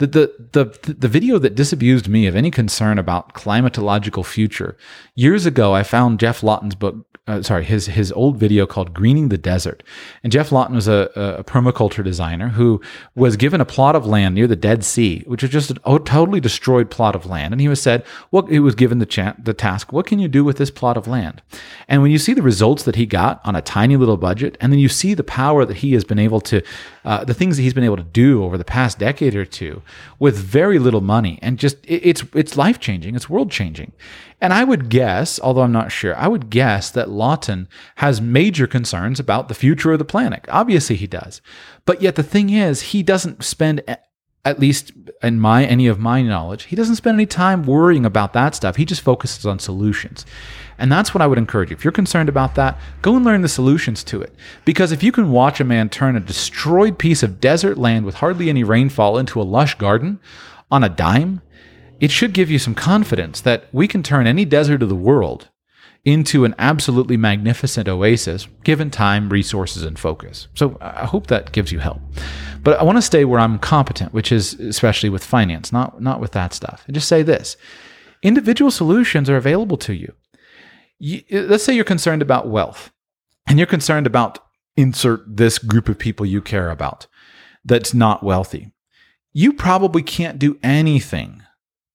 The, 0.00 0.32
the, 0.52 0.94
the, 0.94 1.08
video 1.08 1.38
that 1.38 1.55
disabused 1.55 2.08
me 2.08 2.26
of 2.26 2.35
any 2.35 2.50
concern 2.50 2.99
about 2.99 3.35
climatological 3.35 4.25
future, 4.25 4.79
years 5.14 5.44
ago, 5.44 5.75
I 5.75 5.82
found 5.82 6.19
Geoff 6.19 6.43
Lawton's 6.43 6.75
book, 6.75 7.09
uh, 7.30 7.42
sorry, 7.42 7.64
his 7.64 7.86
his 7.86 8.10
old 8.12 8.36
video 8.36 8.66
called 8.66 8.92
"Greening 8.92 9.28
the 9.28 9.38
Desert." 9.38 9.82
And 10.24 10.32
Geoff 10.32 10.50
Lawton 10.50 10.74
was 10.74 10.88
a, 10.88 11.10
a, 11.14 11.44
permaculture 11.44 12.02
designer 12.02 12.48
who 12.48 12.80
was 13.14 13.36
given 13.36 13.60
a 13.60 13.64
plot 13.64 13.94
of 13.94 14.04
land 14.04 14.34
near 14.34 14.48
the 14.48 14.56
Dead 14.56 14.82
Sea, 14.84 15.22
which 15.26 15.42
was 15.42 15.50
just 15.50 15.70
a 15.70 15.99
totally 16.00 16.40
destroyed 16.40 16.90
plot 16.90 17.14
of 17.14 17.26
land. 17.26 17.54
And 17.54 17.60
he 17.60 17.68
was 17.68 17.80
said, 17.80 18.04
"What?" 18.30 18.49
He 18.49 18.58
was 18.58 18.75
given 18.75 18.99
the 18.99 19.06
cha- 19.06 19.37
the 19.38 19.54
task, 19.54 19.92
"What 19.92 20.06
can 20.06 20.18
you 20.18 20.26
do 20.26 20.44
with 20.44 20.56
this 20.56 20.70
plot 20.70 20.96
of 20.96 21.06
land?" 21.06 21.40
And 21.87 22.02
when 22.02 22.10
you 22.10 22.18
see 22.18 22.34
the 22.34 22.42
results 22.42 22.82
that 22.82 22.96
he 22.96 23.06
got 23.06 23.40
on 23.44 23.54
a 23.54 23.62
tiny 23.62 23.96
little 23.96 24.16
budget, 24.16 24.56
and 24.60 24.72
then 24.72 24.80
you 24.80 24.88
see 24.88 25.14
the 25.14 25.22
power 25.22 25.64
that 25.64 25.78
he 25.78 25.92
has 25.92 26.04
been 26.04 26.18
able 26.18 26.40
to, 26.40 26.62
uh, 27.04 27.25
the 27.25 27.34
things 27.34 27.56
that 27.56 27.62
he's 27.62 27.75
been 27.75 27.84
able 27.84 27.96
to 27.96 28.02
do 28.02 28.42
over 28.42 28.58
the 28.58 28.64
past 28.64 28.99
decade 28.99 29.37
or 29.37 29.44
two 29.44 29.82
with 30.18 30.37
very 30.37 30.78
little 30.80 31.00
money, 31.00 31.38
and 31.42 31.58
just 31.58 31.76
it, 31.84 32.02
it's 32.04 32.25
it's 32.34 32.56
life 32.56 32.80
changing, 32.80 33.14
it's 33.14 33.30
world 33.30 33.52
changing. 33.52 33.92
And 34.40 34.52
I 34.52 34.64
would 34.64 34.88
guess, 34.88 35.38
although 35.40 35.62
I'm 35.62 35.73
not 35.73 35.92
sure, 35.92 36.16
I 36.16 36.26
would 36.26 36.49
guess 36.49 36.90
that 36.90 37.11
Lawton 37.11 37.68
has 37.97 38.20
major 38.20 38.66
concerns 38.66 39.20
about 39.20 39.49
the 39.49 39.54
future 39.54 39.92
of 39.92 39.99
the 39.99 40.04
planet. 40.04 40.47
Obviously, 40.49 40.97
he 40.97 41.06
does. 41.06 41.42
But 41.85 42.00
yet, 42.00 42.14
the 42.14 42.23
thing 42.23 42.50
is, 42.50 42.80
he 42.82 43.02
doesn't 43.02 43.44
spend 43.44 43.82
at 44.44 44.59
least 44.59 44.92
in 45.23 45.38
my 45.38 45.64
any 45.64 45.87
of 45.87 45.99
my 45.99 46.23
knowledge, 46.23 46.64
he 46.64 46.76
doesn't 46.76 46.97
spend 46.97 47.14
any 47.14 47.26
time 47.26 47.64
worrying 47.64 48.06
about 48.06 48.32
that 48.32 48.54
stuff. 48.54 48.76
He 48.76 48.85
just 48.85 49.02
focuses 49.02 49.44
on 49.44 49.59
solutions. 49.59 50.25
And 50.78 50.90
that's 50.90 51.12
what 51.12 51.20
I 51.20 51.26
would 51.26 51.37
encourage 51.37 51.70
you. 51.70 51.76
If 51.76 51.85
you're 51.85 51.92
concerned 51.92 52.30
about 52.30 52.54
that, 52.54 52.78
go 53.02 53.14
and 53.14 53.25
learn 53.25 53.42
the 53.42 53.49
solutions 53.49 54.02
to 54.04 54.23
it. 54.23 54.35
Because 54.64 54.92
if 54.92 55.02
you 55.02 55.12
can 55.12 55.30
watch 55.30 55.61
a 55.61 55.64
man 55.64 55.90
turn 55.90 56.16
a 56.16 56.20
destroyed 56.20 56.99
piece 56.99 57.23
of 57.23 57.38
desert 57.38 57.76
land 57.76 58.06
with 58.06 58.16
hardly 58.16 58.49
any 58.49 58.64
rainfall 58.64 59.18
into 59.18 59.42
a 59.42 59.44
lush 59.44 59.75
garden 59.75 60.20
on 60.70 60.82
a 60.82 60.88
dime, 60.88 61.42
it 62.00 62.11
should 62.11 62.33
give 62.33 62.50
you 62.50 62.59
some 62.59 62.75
confidence 62.75 63.40
that 63.42 63.64
we 63.73 63.87
can 63.87 64.02
turn 64.02 64.26
any 64.26 64.45
desert 64.45 64.83
of 64.83 64.88
the 64.88 64.95
world 64.95 65.49
into 66.04 66.47
an 66.47 66.54
absolutely 66.59 67.16
magnificent 67.16 67.87
oasis 67.87 68.49
given 68.64 68.90
time, 68.90 69.28
resources, 69.28 69.83
and 69.83 69.99
focus. 69.99 70.49
So 70.54 70.78
I 70.80 71.04
hope 71.04 71.26
that 71.26 71.52
gives 71.52 71.73
you 71.73 71.78
help. 71.78 72.00
But 72.62 72.78
I 72.78 72.85
want 72.85 72.97
to 72.97 73.02
stay 73.02 73.25
where 73.25 73.40
I'm 73.40 73.59
competent, 73.59 74.14
which 74.14 74.33
is 74.33 74.54
especially 74.54 75.11
with 75.11 75.23
finance, 75.23 75.73
not, 75.73 76.00
not 76.00 76.21
with 76.21 76.33
that 76.33 76.54
stuff. 76.54 76.85
And 76.87 76.95
just 76.95 77.09
say 77.09 77.23
this 77.23 77.57
individual 78.23 78.71
solutions 78.71 79.30
are 79.30 79.37
available 79.37 79.76
to 79.78 79.95
you. 79.95 80.12
you. 80.99 81.23
Let's 81.30 81.64
say 81.64 81.75
you're 81.75 81.85
concerned 81.85 82.23
about 82.23 82.49
wealth 82.49 82.90
and 83.47 83.59
you're 83.59 83.66
concerned 83.66 84.07
about 84.07 84.38
insert 84.76 85.25
this 85.26 85.59
group 85.59 85.88
of 85.88 85.99
people 85.99 86.25
you 86.25 86.40
care 86.40 86.71
about 86.71 87.07
that's 87.64 87.92
not 87.92 88.23
wealthy. 88.23 88.73
You 89.33 89.52
probably 89.52 90.02
can't 90.02 90.38
do 90.38 90.59
anything 90.62 91.39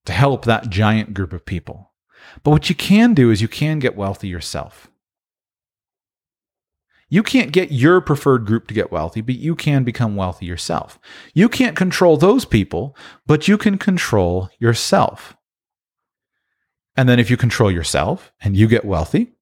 to 0.05 0.13
help 0.13 0.45
that 0.45 0.69
giant 0.69 1.13
group 1.13 1.33
of 1.33 1.45
people. 1.45 1.91
But 2.43 2.51
what 2.51 2.69
you 2.69 2.75
can 2.75 3.13
do 3.13 3.31
is 3.31 3.41
you 3.41 3.47
can 3.47 3.79
get 3.79 3.95
wealthy 3.95 4.27
yourself. 4.27 4.89
You 7.07 7.21
can't 7.21 7.51
get 7.51 7.71
your 7.71 8.01
preferred 8.01 8.45
group 8.45 8.67
to 8.67 8.73
get 8.73 8.91
wealthy, 8.91 9.21
but 9.21 9.35
you 9.35 9.55
can 9.55 9.83
become 9.83 10.15
wealthy 10.15 10.45
yourself. 10.47 10.99
You 11.33 11.47
can't 11.47 11.75
control 11.75 12.17
those 12.17 12.45
people, 12.45 12.95
but 13.27 13.47
you 13.47 13.57
can 13.57 13.77
control 13.77 14.49
yourself. 14.59 15.35
And 16.97 17.07
then 17.07 17.19
if 17.19 17.29
you 17.29 17.37
control 17.37 17.69
yourself 17.69 18.31
and 18.41 18.57
you 18.57 18.67
get 18.67 18.85
wealthy, 18.85 19.33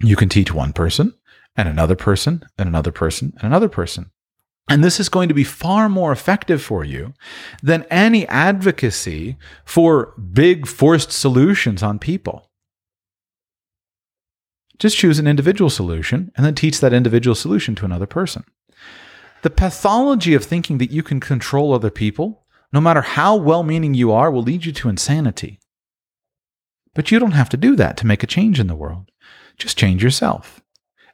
you 0.00 0.16
can 0.16 0.28
teach 0.28 0.52
one 0.52 0.72
person 0.72 1.14
and 1.56 1.68
another 1.68 1.96
person 1.96 2.44
and 2.58 2.68
another 2.68 2.92
person 2.92 3.32
and 3.36 3.44
another 3.44 3.68
person. 3.68 4.10
And 4.68 4.82
this 4.82 4.98
is 4.98 5.08
going 5.08 5.28
to 5.28 5.34
be 5.34 5.44
far 5.44 5.88
more 5.88 6.10
effective 6.10 6.62
for 6.62 6.84
you 6.84 7.12
than 7.62 7.84
any 7.90 8.26
advocacy 8.28 9.36
for 9.64 10.14
big 10.32 10.66
forced 10.66 11.12
solutions 11.12 11.82
on 11.82 11.98
people. 11.98 12.50
Just 14.78 14.96
choose 14.96 15.18
an 15.18 15.26
individual 15.26 15.70
solution 15.70 16.32
and 16.36 16.44
then 16.44 16.54
teach 16.54 16.80
that 16.80 16.92
individual 16.92 17.34
solution 17.34 17.74
to 17.76 17.84
another 17.84 18.06
person. 18.06 18.44
The 19.42 19.50
pathology 19.50 20.34
of 20.34 20.44
thinking 20.44 20.78
that 20.78 20.90
you 20.90 21.02
can 21.02 21.20
control 21.20 21.72
other 21.72 21.90
people, 21.90 22.44
no 22.72 22.80
matter 22.80 23.02
how 23.02 23.36
well 23.36 23.62
meaning 23.62 23.94
you 23.94 24.10
are, 24.10 24.30
will 24.30 24.42
lead 24.42 24.64
you 24.64 24.72
to 24.72 24.88
insanity. 24.88 25.60
But 26.94 27.10
you 27.10 27.18
don't 27.18 27.32
have 27.32 27.50
to 27.50 27.56
do 27.56 27.76
that 27.76 27.96
to 27.98 28.06
make 28.06 28.22
a 28.22 28.26
change 28.26 28.58
in 28.58 28.66
the 28.66 28.74
world. 28.74 29.10
Just 29.58 29.78
change 29.78 30.02
yourself 30.02 30.62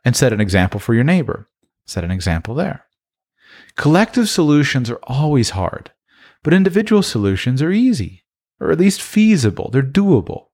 and 0.04 0.16
set 0.16 0.32
an 0.32 0.40
example 0.40 0.78
for 0.78 0.94
your 0.94 1.04
neighbor. 1.04 1.48
Set 1.86 2.04
an 2.04 2.10
example 2.10 2.54
there. 2.54 2.86
Collective 3.76 4.28
solutions 4.28 4.90
are 4.90 5.00
always 5.04 5.50
hard, 5.50 5.90
but 6.42 6.52
individual 6.52 7.02
solutions 7.02 7.62
are 7.62 7.72
easy, 7.72 8.24
or 8.60 8.70
at 8.70 8.78
least 8.78 9.02
feasible. 9.02 9.70
They're 9.72 9.82
doable. 9.82 10.46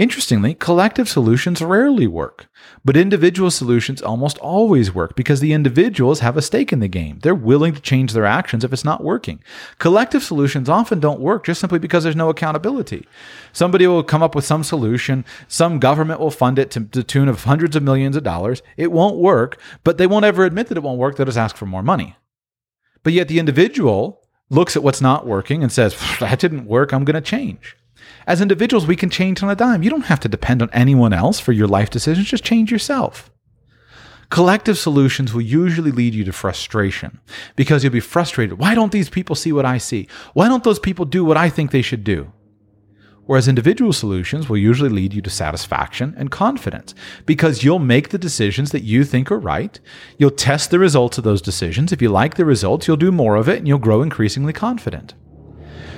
Interestingly, 0.00 0.54
collective 0.54 1.10
solutions 1.10 1.60
rarely 1.60 2.06
work, 2.06 2.48
but 2.82 2.96
individual 2.96 3.50
solutions 3.50 4.00
almost 4.00 4.38
always 4.38 4.94
work 4.94 5.14
because 5.14 5.40
the 5.40 5.52
individuals 5.52 6.20
have 6.20 6.38
a 6.38 6.42
stake 6.42 6.72
in 6.72 6.80
the 6.80 6.88
game. 6.88 7.18
They're 7.18 7.34
willing 7.34 7.74
to 7.74 7.82
change 7.82 8.14
their 8.14 8.24
actions 8.24 8.64
if 8.64 8.72
it's 8.72 8.84
not 8.84 9.04
working. 9.04 9.42
Collective 9.78 10.22
solutions 10.22 10.70
often 10.70 11.00
don't 11.00 11.20
work 11.20 11.44
just 11.44 11.60
simply 11.60 11.78
because 11.78 12.02
there's 12.02 12.16
no 12.16 12.30
accountability. 12.30 13.06
Somebody 13.52 13.86
will 13.86 14.02
come 14.02 14.22
up 14.22 14.34
with 14.34 14.46
some 14.46 14.64
solution, 14.64 15.22
some 15.48 15.78
government 15.78 16.18
will 16.18 16.30
fund 16.30 16.58
it 16.58 16.70
to 16.70 16.80
the 16.80 17.02
tune 17.02 17.28
of 17.28 17.44
hundreds 17.44 17.76
of 17.76 17.82
millions 17.82 18.16
of 18.16 18.22
dollars. 18.22 18.62
It 18.78 18.92
won't 18.92 19.18
work, 19.18 19.60
but 19.84 19.98
they 19.98 20.06
won't 20.06 20.24
ever 20.24 20.44
admit 20.44 20.68
that 20.68 20.78
it 20.78 20.82
won't 20.82 20.98
work. 20.98 21.16
They'll 21.16 21.26
just 21.26 21.36
ask 21.36 21.56
for 21.56 21.66
more 21.66 21.82
money. 21.82 22.16
But 23.02 23.12
yet 23.12 23.28
the 23.28 23.38
individual 23.38 24.22
looks 24.50 24.76
at 24.76 24.82
what's 24.82 25.00
not 25.00 25.26
working 25.26 25.62
and 25.62 25.72
says, 25.72 25.96
that 26.18 26.38
didn't 26.40 26.66
work, 26.66 26.92
I'm 26.92 27.04
going 27.04 27.14
to 27.14 27.20
change. 27.20 27.76
As 28.26 28.40
individuals, 28.40 28.86
we 28.86 28.96
can 28.96 29.10
change 29.10 29.42
on 29.42 29.50
a 29.50 29.56
dime. 29.56 29.82
You 29.82 29.90
don't 29.90 30.06
have 30.06 30.20
to 30.20 30.28
depend 30.28 30.62
on 30.62 30.70
anyone 30.72 31.12
else 31.12 31.40
for 31.40 31.52
your 31.52 31.68
life 31.68 31.90
decisions, 31.90 32.28
just 32.28 32.44
change 32.44 32.70
yourself. 32.70 33.30
Collective 34.30 34.78
solutions 34.78 35.34
will 35.34 35.40
usually 35.42 35.90
lead 35.90 36.14
you 36.14 36.24
to 36.24 36.32
frustration 36.32 37.20
because 37.56 37.82
you'll 37.82 37.92
be 37.92 38.00
frustrated. 38.00 38.58
Why 38.58 38.76
don't 38.76 38.92
these 38.92 39.08
people 39.08 39.34
see 39.34 39.52
what 39.52 39.66
I 39.66 39.78
see? 39.78 40.06
Why 40.34 40.48
don't 40.48 40.62
those 40.62 40.78
people 40.78 41.04
do 41.04 41.24
what 41.24 41.36
I 41.36 41.48
think 41.50 41.70
they 41.70 41.82
should 41.82 42.04
do? 42.04 42.32
Whereas 43.30 43.46
individual 43.46 43.92
solutions 43.92 44.48
will 44.48 44.56
usually 44.56 44.90
lead 44.90 45.14
you 45.14 45.22
to 45.22 45.30
satisfaction 45.30 46.16
and 46.18 46.32
confidence 46.32 46.96
because 47.26 47.62
you'll 47.62 47.78
make 47.78 48.08
the 48.08 48.18
decisions 48.18 48.72
that 48.72 48.82
you 48.82 49.04
think 49.04 49.30
are 49.30 49.38
right. 49.38 49.78
You'll 50.18 50.32
test 50.32 50.72
the 50.72 50.80
results 50.80 51.16
of 51.16 51.22
those 51.22 51.40
decisions. 51.40 51.92
If 51.92 52.02
you 52.02 52.08
like 52.08 52.34
the 52.34 52.44
results, 52.44 52.88
you'll 52.88 52.96
do 52.96 53.12
more 53.12 53.36
of 53.36 53.48
it 53.48 53.58
and 53.58 53.68
you'll 53.68 53.78
grow 53.78 54.02
increasingly 54.02 54.52
confident. 54.52 55.14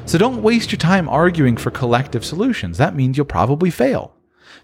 So 0.04 0.18
don't 0.18 0.42
waste 0.42 0.72
your 0.72 0.78
time 0.78 1.08
arguing 1.08 1.56
for 1.56 1.70
collective 1.70 2.22
solutions. 2.22 2.76
That 2.76 2.94
means 2.94 3.16
you'll 3.16 3.24
probably 3.24 3.70
fail 3.70 4.14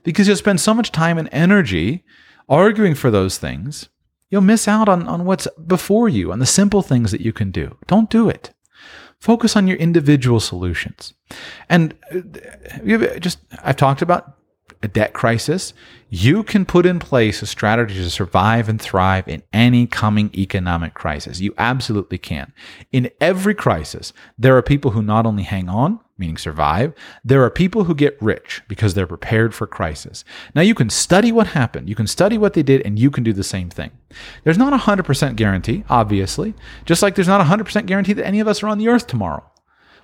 because 0.03 0.29
you'll 0.29 0.37
spend 0.37 0.61
so 0.61 0.75
much 0.75 0.93
time 0.93 1.17
and 1.17 1.31
energy 1.33 2.05
arguing 2.51 2.95
for 2.95 3.11
those 3.11 3.39
things. 3.39 3.89
You'll 4.29 4.43
miss 4.43 4.69
out 4.69 4.91
on, 4.91 5.09
on 5.09 5.25
what's 5.25 5.49
before 5.67 6.11
you, 6.11 6.33
on 6.33 6.39
the 6.39 6.45
simple 6.45 6.83
things 6.83 7.13
that 7.13 7.23
you 7.23 7.33
can 7.33 7.51
do. 7.51 7.79
Don't 7.87 8.11
do 8.11 8.29
it. 8.29 8.53
Focus 9.21 9.57
on 9.57 9.67
your 9.67 9.77
individual 9.77 10.41
solutions. 10.41 11.15
And 11.69 11.95
uh, 12.13 13.19
just, 13.19 13.41
I've 13.63 13.77
talked 13.77 14.03
about 14.03 14.38
a 14.83 14.89
debt 14.89 15.13
crisis, 15.13 15.73
you 16.11 16.43
can 16.43 16.65
put 16.65 16.87
in 16.87 16.99
place 16.99 17.43
a 17.43 17.47
strategy 17.47 17.95
to 17.95 18.11
survive 18.11 18.69
and 18.69 18.81
thrive 18.81 19.29
in 19.29 19.43
any 19.53 19.87
coming 19.87 20.31
economic 20.35 20.95
crisis. 20.95 21.41
You 21.41 21.53
absolutely 21.59 22.19
can. 22.19 22.53
In 22.93 23.11
every 23.21 23.55
crisis, 23.55 24.13
there 24.39 24.57
are 24.57 24.63
people 24.63 24.93
who 24.93 25.03
not 25.03 25.27
only 25.27 25.43
hang 25.43 25.69
on, 25.69 26.01
meaning 26.17 26.37
survive, 26.37 26.95
there 27.25 27.45
are 27.45 27.51
people 27.51 27.85
who 27.85 27.95
get 27.95 28.21
rich 28.21 28.63
because 28.69 28.95
they're 28.95 29.07
prepared 29.07 29.55
for 29.55 29.67
crisis. 29.67 30.25
Now, 30.55 30.63
you 30.63 30.75
can 30.75 30.91
study 30.91 31.31
what 31.31 31.49
happened, 31.49 31.89
you 31.89 31.95
can 31.95 32.07
study 32.07 32.39
what 32.39 32.55
they 32.55 32.63
did, 32.63 32.83
and 32.83 32.99
you 32.99 33.11
can 33.11 33.23
do 33.23 33.33
the 33.33 33.45
same 33.45 33.71
thing. 33.71 33.91
There's 34.45 34.59
not 34.59 34.73
a 34.73 34.79
100% 34.79 35.37
guarantee, 35.37 35.85
obviously, 35.89 36.55
just 36.85 37.03
like 37.03 37.15
there's 37.15 37.29
not 37.29 37.41
a 37.41 37.45
100% 37.45 37.87
guarantee 37.87 38.15
that 38.15 38.27
any 38.27 38.41
of 38.41 38.49
us 38.49 38.63
are 38.63 38.69
on 38.69 38.79
the 38.79 38.89
earth 38.89 39.07
tomorrow. 39.07 39.45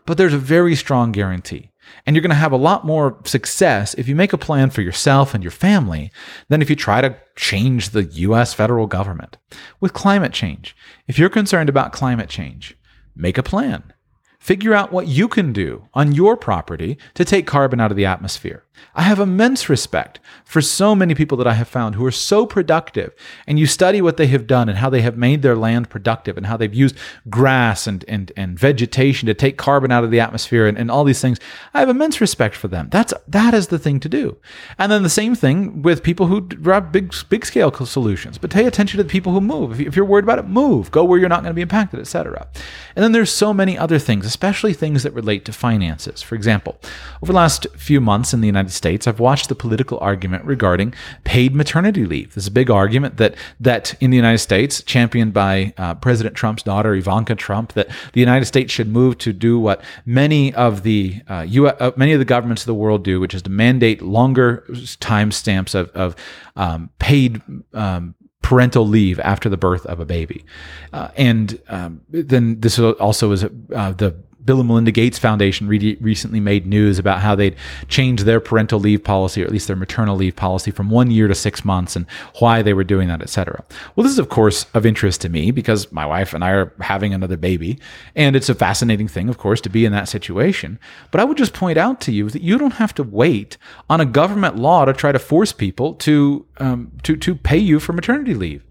But 0.06 0.18
there's 0.18 0.34
a 0.34 0.38
very 0.38 0.75
strong 0.75 1.12
guarantee 1.12 1.70
and 2.06 2.14
you're 2.14 2.23
going 2.23 2.30
to 2.30 2.37
have 2.37 2.52
a 2.52 2.56
lot 2.56 2.84
more 2.84 3.18
success 3.25 3.94
if 3.94 4.08
you 4.08 4.14
make 4.14 4.32
a 4.32 4.38
plan 4.38 4.70
for 4.70 4.82
yourself 4.82 5.34
and 5.34 5.42
your 5.42 5.50
family 5.50 6.11
than 6.49 6.62
if 6.62 6.70
you 6.70 6.76
try 6.76 7.00
to 7.00 7.16
change 7.37 7.90
the 7.90 8.04
US 8.04 8.54
federal 8.54 8.87
government. 8.87 9.37
With 9.80 9.92
climate 9.92 10.32
change, 10.32 10.76
if 11.06 11.18
you're 11.18 11.30
concerned 11.30 11.68
about 11.68 11.92
climate 11.92 12.28
change, 12.28 12.76
make 13.14 13.38
a 13.38 13.42
plan. 13.42 13.92
Figure 14.38 14.75
out 14.75 14.92
what 14.92 15.08
you 15.08 15.26
can 15.26 15.52
do 15.52 15.88
on 15.94 16.12
your 16.12 16.37
property 16.37 16.99
to 17.14 17.25
take 17.25 17.46
carbon 17.46 17.80
out 17.80 17.90
of 17.90 17.96
the 17.96 18.04
atmosphere. 18.04 18.64
I 18.95 19.02
have 19.02 19.19
immense 19.19 19.69
respect 19.69 20.21
for 20.45 20.61
so 20.61 20.95
many 20.95 21.14
people 21.14 21.37
that 21.38 21.47
I 21.47 21.54
have 21.54 21.69
found 21.69 21.95
who 21.95 22.04
are 22.07 22.12
so 22.12 22.47
productive, 22.47 23.12
and 23.47 23.59
you 23.59 23.66
study 23.66 24.00
what 24.00 24.16
they 24.16 24.28
have 24.28 24.47
done 24.47 24.69
and 24.69 24.78
how 24.78 24.90
they 24.90 25.02
have 25.02 25.16
made 25.16 25.43
their 25.43 25.57
land 25.57 25.90
productive 25.90 26.37
and 26.37 26.47
how 26.47 26.57
they've 26.57 26.75
used 26.75 26.97
grass 27.28 27.87
and, 27.87 28.04
and, 28.07 28.31
and 28.37 28.59
vegetation 28.59 29.26
to 29.26 29.35
take 29.35 29.57
carbon 29.57 29.90
out 29.90 30.04
of 30.04 30.11
the 30.11 30.21
atmosphere 30.21 30.66
and, 30.66 30.78
and 30.78 30.90
all 30.90 31.04
these 31.04 31.21
things. 31.21 31.38
I 31.73 31.81
have 31.81 31.88
immense 31.88 32.21
respect 32.21 32.54
for 32.54 32.69
them. 32.69 32.88
That's 32.90 33.12
that 33.26 33.54
is 33.54 33.69
the 33.69 33.78
thing 33.78 34.00
to 34.00 34.09
do. 34.09 34.37
And 34.78 34.93
then 34.93 35.02
the 35.02 35.11
same 35.11 35.35
thing 35.35 35.83
with 35.83 36.02
people 36.02 36.26
who 36.26 36.40
drive 36.40 36.93
big 36.93 37.14
big 37.28 37.45
scale 37.45 37.73
solutions. 37.73 38.38
But 38.38 38.50
pay 38.50 38.66
attention 38.66 38.99
to 38.99 39.02
the 39.02 39.11
people 39.11 39.33
who 39.33 39.40
move. 39.40 39.81
If 39.81 39.97
you're 39.97 40.04
worried 40.04 40.25
about 40.25 40.38
it, 40.38 40.47
move. 40.47 40.90
Go 40.90 41.04
where 41.04 41.19
you're 41.19 41.28
not 41.28 41.43
going 41.43 41.50
to 41.50 41.54
be 41.54 41.62
impacted, 41.62 42.00
etc. 42.00 42.49
And 42.95 43.02
then 43.02 43.12
there's 43.12 43.33
so 43.33 43.52
many 43.52 43.76
other 43.76 43.99
things, 43.99 44.26
especially 44.26 44.73
things 44.73 45.02
that 45.02 45.12
relate 45.12 45.45
to 45.47 45.52
finances. 45.52 46.23
For 46.23 46.35
example, 46.35 46.78
over 47.23 47.33
the 47.33 47.37
last 47.37 47.66
few 47.76 48.00
months 48.00 48.33
in 48.33 48.40
the 48.40 48.47
United 48.47 48.63
States, 48.71 49.06
I've 49.06 49.21
watched 49.21 49.49
the 49.49 49.54
political 49.54 49.99
argument 50.00 50.44
regarding 50.44 50.94
paid 51.25 51.54
maternity 51.54 52.04
leave. 52.04 52.35
There's 52.35 52.47
a 52.47 52.52
big 52.52 52.71
argument 52.71 53.16
that 53.18 53.35
that 53.61 53.94
in 54.00 54.11
the 54.11 54.16
United 54.16 54.38
States, 54.38 54.83
championed 54.83 55.33
by 55.33 55.73
uh, 55.76 55.94
President 55.94 56.35
Trump's 56.35 56.62
daughter 56.62 56.94
Ivanka 56.94 57.35
Trump, 57.35 57.73
that 57.75 57.88
the 58.12 58.21
United 58.21 58.47
States 58.47 58.73
should 58.73 58.88
move 58.88 59.18
to 59.18 59.33
do 59.33 59.59
what 59.59 59.83
many 60.06 60.54
of 60.54 60.83
the 60.83 61.23
uh, 61.28 61.44
US, 61.49 61.76
uh, 61.80 61.90
many 61.97 62.12
of 62.12 62.18
the 62.18 62.25
governments 62.25 62.62
of 62.62 62.66
the 62.66 62.75
world 62.75 63.04
do, 63.04 63.21
which 63.21 63.35
is 63.35 63.42
to 63.42 63.50
mandate 63.50 64.02
longer 64.02 64.66
time 65.00 65.30
stamps 65.30 65.75
of, 65.75 65.90
of 65.90 66.16
um, 66.56 66.90
paid 66.99 67.42
um, 67.73 68.14
parental 68.44 68.87
leave 68.87 69.18
after 69.21 69.49
the 69.49 69.56
birth 69.56 69.87
of 69.87 70.00
a 70.00 70.04
baby. 70.04 70.44
Uh, 70.92 71.09
and 71.16 71.61
um, 71.68 72.02
then 72.11 72.61
this 72.61 72.78
also 72.78 73.33
is 73.33 73.42
uh, 73.42 73.92
the 73.92 74.14
Bill 74.45 74.61
and 74.61 74.69
Melinda 74.69 74.91
Gates 74.91 75.19
Foundation 75.19 75.67
re- 75.67 75.97
recently 76.01 76.41
made 76.41 76.67
news 76.67 76.99
about 76.99 77.21
how 77.21 77.35
they'd 77.35 77.57
changed 77.89 78.25
their 78.25 78.41
parental 78.41 78.79
leave 78.79 79.03
policy, 79.03 79.43
or 79.43 79.47
at 79.47 79.53
least 79.53 79.67
their 79.67 79.77
maternal 79.77 80.17
leave 80.17 80.37
policy, 80.37 80.71
from 80.71 80.91
one 80.91 81.11
year 81.11 81.29
to 81.29 81.35
six 81.35 81.65
months, 81.65 81.97
and 81.97 82.07
why 82.41 82.63
they 82.63 82.75
were 82.75 82.85
doing 82.85 83.09
that, 83.09 83.23
et 83.23 83.29
cetera. 83.29 83.65
Well, 83.95 84.05
this 84.05 84.13
is 84.13 84.19
of 84.19 84.29
course 84.29 84.67
of 84.75 84.85
interest 84.85 85.21
to 85.23 85.29
me 85.29 85.51
because 85.51 85.91
my 85.93 86.07
wife 86.07 86.35
and 86.35 86.45
I 86.45 86.51
are 86.51 86.73
having 86.81 87.15
another 87.15 87.37
baby, 87.37 87.79
and 88.15 88.37
it's 88.37 88.49
a 88.49 88.55
fascinating 88.55 89.09
thing, 89.09 89.29
of 89.29 89.39
course, 89.39 89.61
to 89.63 89.71
be 89.71 89.85
in 89.85 89.93
that 89.93 90.09
situation. 90.09 90.79
But 91.11 91.21
I 91.21 91.25
would 91.25 91.39
just 91.39 91.55
point 91.55 91.79
out 91.79 92.01
to 92.03 92.13
you 92.13 92.29
that 92.31 92.43
you 92.43 92.59
don't 92.59 92.75
have 92.75 92.95
to 92.97 93.03
wait 93.03 93.57
on 93.89 94.01
a 94.01 94.07
government 94.07 94.57
law 94.57 94.85
to 94.85 94.93
try 94.93 95.13
to 95.13 95.19
force 95.19 95.53
people 95.53 95.95
to 95.95 96.47
um, 96.59 96.93
to 97.03 97.17
to 97.17 97.35
pay 97.35 97.59
you 97.59 97.81
for 97.81 97.93
maternity 97.93 98.35
leave. 98.35 98.63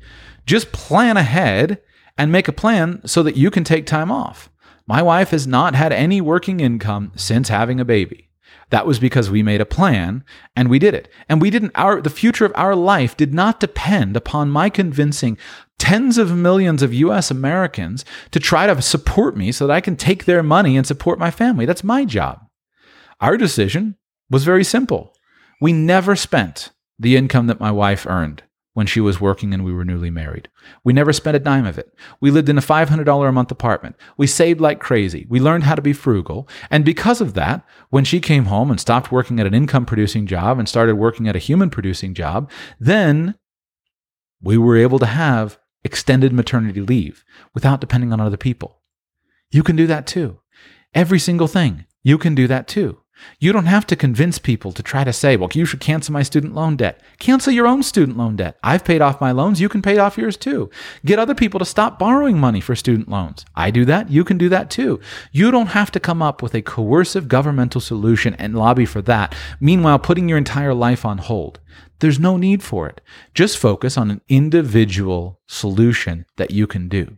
Just 0.45 0.71
plan 0.71 1.17
ahead 1.17 1.81
and 2.17 2.31
make 2.31 2.47
a 2.47 2.53
plan 2.53 3.01
so 3.05 3.23
that 3.23 3.37
you 3.37 3.49
can 3.49 3.63
take 3.63 3.85
time 3.85 4.11
off. 4.11 4.49
My 4.87 5.01
wife 5.01 5.29
has 5.29 5.47
not 5.47 5.75
had 5.75 5.93
any 5.93 6.19
working 6.19 6.59
income 6.59 7.11
since 7.15 7.49
having 7.49 7.79
a 7.79 7.85
baby. 7.85 8.29
That 8.69 8.85
was 8.87 8.99
because 8.99 9.29
we 9.29 9.43
made 9.43 9.61
a 9.61 9.65
plan 9.65 10.23
and 10.55 10.69
we 10.69 10.79
did 10.79 10.93
it. 10.93 11.07
And 11.29 11.41
we 11.41 11.49
didn't 11.49 11.71
our 11.75 12.01
the 12.01 12.09
future 12.09 12.45
of 12.45 12.51
our 12.55 12.75
life 12.75 13.15
did 13.15 13.33
not 13.33 13.59
depend 13.59 14.17
upon 14.17 14.49
my 14.49 14.69
convincing 14.69 15.37
tens 15.77 16.17
of 16.17 16.35
millions 16.35 16.81
of 16.81 16.93
US 16.93 17.29
Americans 17.29 18.03
to 18.31 18.39
try 18.39 18.67
to 18.67 18.81
support 18.81 19.37
me 19.37 19.51
so 19.51 19.67
that 19.67 19.73
I 19.73 19.81
can 19.81 19.95
take 19.95 20.25
their 20.25 20.43
money 20.43 20.75
and 20.75 20.87
support 20.87 21.19
my 21.19 21.31
family. 21.31 21.65
That's 21.65 21.83
my 21.83 22.03
job. 22.05 22.39
Our 23.21 23.37
decision 23.37 23.95
was 24.29 24.43
very 24.43 24.63
simple. 24.63 25.13
We 25.61 25.71
never 25.71 26.15
spent 26.15 26.71
the 26.97 27.15
income 27.15 27.47
that 27.47 27.59
my 27.59 27.71
wife 27.71 28.05
earned 28.07 28.43
when 28.73 28.87
she 28.87 28.99
was 28.99 29.21
working 29.21 29.53
and 29.53 29.63
we 29.63 29.73
were 29.73 29.85
newly 29.85 30.09
married. 30.09 30.49
We 30.83 30.93
never 30.93 31.13
spent 31.13 31.35
a 31.35 31.39
dime 31.39 31.65
of 31.65 31.77
it. 31.77 31.93
We 32.19 32.31
lived 32.31 32.49
in 32.49 32.57
a 32.57 32.61
$500 32.61 33.29
a 33.29 33.31
month 33.31 33.51
apartment. 33.51 33.95
We 34.17 34.27
saved 34.27 34.59
like 34.59 34.79
crazy. 34.79 35.25
We 35.29 35.39
learned 35.39 35.65
how 35.65 35.75
to 35.75 35.81
be 35.81 35.93
frugal. 35.93 36.47
And 36.71 36.83
because 36.83 37.21
of 37.21 37.35
that, 37.35 37.65
when 37.89 38.03
she 38.03 38.19
came 38.19 38.45
home 38.45 38.71
and 38.71 38.79
stopped 38.79 39.11
working 39.11 39.39
at 39.39 39.45
an 39.45 39.53
income 39.53 39.85
producing 39.85 40.25
job 40.25 40.57
and 40.57 40.67
started 40.67 40.95
working 40.95 41.27
at 41.27 41.35
a 41.35 41.39
human 41.39 41.69
producing 41.69 42.13
job, 42.13 42.49
then 42.79 43.35
we 44.41 44.57
were 44.57 44.77
able 44.77 44.99
to 44.99 45.05
have 45.05 45.59
extended 45.83 46.33
maternity 46.33 46.81
leave 46.81 47.23
without 47.53 47.81
depending 47.81 48.11
on 48.11 48.19
other 48.19 48.37
people. 48.37 48.81
You 49.51 49.61
can 49.61 49.75
do 49.75 49.85
that 49.87 50.07
too. 50.07 50.39
Every 50.95 51.19
single 51.19 51.47
thing, 51.47 51.85
you 52.01 52.17
can 52.17 52.33
do 52.33 52.47
that 52.47 52.67
too. 52.67 53.02
You 53.39 53.51
don't 53.51 53.65
have 53.65 53.85
to 53.87 53.95
convince 53.95 54.39
people 54.39 54.71
to 54.71 54.83
try 54.83 55.03
to 55.03 55.13
say, 55.13 55.37
well, 55.37 55.49
you 55.53 55.65
should 55.65 55.79
cancel 55.79 56.13
my 56.13 56.23
student 56.23 56.55
loan 56.55 56.75
debt. 56.77 56.99
Cancel 57.19 57.53
your 57.53 57.67
own 57.67 57.83
student 57.83 58.17
loan 58.17 58.35
debt. 58.35 58.57
I've 58.63 58.83
paid 58.83 59.01
off 59.01 59.21
my 59.21 59.31
loans. 59.31 59.61
You 59.61 59.69
can 59.69 59.81
pay 59.81 59.97
off 59.97 60.17
yours 60.17 60.37
too. 60.37 60.69
Get 61.05 61.19
other 61.19 61.35
people 61.35 61.59
to 61.59 61.65
stop 61.65 61.99
borrowing 61.99 62.39
money 62.39 62.59
for 62.59 62.75
student 62.75 63.09
loans. 63.09 63.45
I 63.55 63.71
do 63.71 63.85
that. 63.85 64.09
You 64.09 64.23
can 64.23 64.37
do 64.37 64.49
that 64.49 64.69
too. 64.69 64.99
You 65.31 65.51
don't 65.51 65.67
have 65.67 65.91
to 65.91 65.99
come 65.99 66.21
up 66.21 66.41
with 66.41 66.53
a 66.55 66.61
coercive 66.61 67.27
governmental 67.27 67.81
solution 67.81 68.33
and 68.35 68.55
lobby 68.55 68.85
for 68.85 69.01
that, 69.03 69.35
meanwhile, 69.59 69.99
putting 69.99 70.27
your 70.27 70.37
entire 70.37 70.73
life 70.73 71.05
on 71.05 71.19
hold. 71.19 71.59
There's 71.99 72.19
no 72.19 72.37
need 72.37 72.63
for 72.63 72.87
it. 72.87 72.99
Just 73.33 73.57
focus 73.57 73.97
on 73.97 74.11
an 74.11 74.21
individual 74.27 75.39
solution 75.47 76.25
that 76.37 76.51
you 76.51 76.67
can 76.67 76.89
do. 76.89 77.17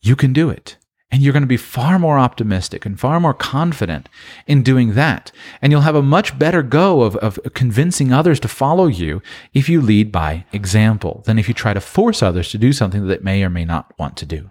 You 0.00 0.16
can 0.16 0.32
do 0.32 0.50
it. 0.50 0.76
And 1.10 1.22
you're 1.22 1.32
going 1.32 1.42
to 1.42 1.46
be 1.46 1.56
far 1.56 1.98
more 1.98 2.18
optimistic 2.18 2.84
and 2.84 3.00
far 3.00 3.18
more 3.18 3.32
confident 3.32 4.10
in 4.46 4.62
doing 4.62 4.94
that. 4.94 5.32
And 5.62 5.72
you'll 5.72 5.80
have 5.80 5.94
a 5.94 6.02
much 6.02 6.38
better 6.38 6.62
go 6.62 7.00
of, 7.00 7.16
of 7.16 7.40
convincing 7.54 8.12
others 8.12 8.38
to 8.40 8.48
follow 8.48 8.86
you 8.86 9.22
if 9.54 9.70
you 9.70 9.80
lead 9.80 10.12
by 10.12 10.44
example 10.52 11.22
than 11.24 11.38
if 11.38 11.48
you 11.48 11.54
try 11.54 11.72
to 11.72 11.80
force 11.80 12.22
others 12.22 12.50
to 12.50 12.58
do 12.58 12.74
something 12.74 13.06
that 13.06 13.20
they 13.20 13.24
may 13.24 13.42
or 13.42 13.48
may 13.48 13.64
not 13.64 13.92
want 13.98 14.18
to 14.18 14.26
do. 14.26 14.50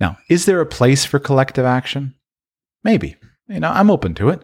Now, 0.00 0.16
is 0.30 0.46
there 0.46 0.62
a 0.62 0.66
place 0.66 1.04
for 1.04 1.18
collective 1.18 1.66
action? 1.66 2.14
Maybe. 2.82 3.16
You 3.46 3.60
know, 3.60 3.70
I'm 3.70 3.90
open 3.90 4.14
to 4.14 4.30
it. 4.30 4.42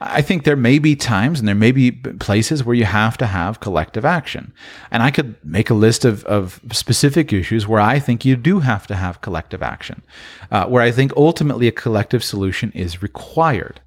I 0.00 0.22
think 0.22 0.44
there 0.44 0.56
may 0.56 0.78
be 0.78 0.96
times 0.96 1.38
and 1.38 1.46
there 1.46 1.54
may 1.54 1.72
be 1.72 1.92
places 1.92 2.64
where 2.64 2.74
you 2.74 2.84
have 2.84 3.16
to 3.18 3.26
have 3.26 3.60
collective 3.60 4.04
action. 4.04 4.52
And 4.90 5.02
I 5.02 5.10
could 5.10 5.36
make 5.44 5.70
a 5.70 5.74
list 5.74 6.04
of, 6.04 6.24
of 6.24 6.60
specific 6.72 7.32
issues 7.32 7.66
where 7.66 7.80
I 7.80 7.98
think 7.98 8.24
you 8.24 8.36
do 8.36 8.60
have 8.60 8.86
to 8.88 8.96
have 8.96 9.20
collective 9.20 9.62
action, 9.62 10.02
uh, 10.50 10.66
where 10.66 10.82
I 10.82 10.90
think 10.90 11.12
ultimately 11.16 11.68
a 11.68 11.72
collective 11.72 12.24
solution 12.24 12.72
is 12.72 13.02
required. 13.02 13.80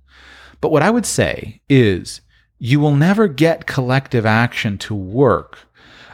But 0.62 0.72
what 0.72 0.84
I 0.84 0.90
would 0.90 1.06
say 1.06 1.62
is 1.70 2.22
you 2.58 2.80
will 2.80 2.96
never 2.96 3.28
get 3.28 3.68
collective 3.68 4.26
action 4.26 4.78
to 4.80 4.96
work 4.96 5.60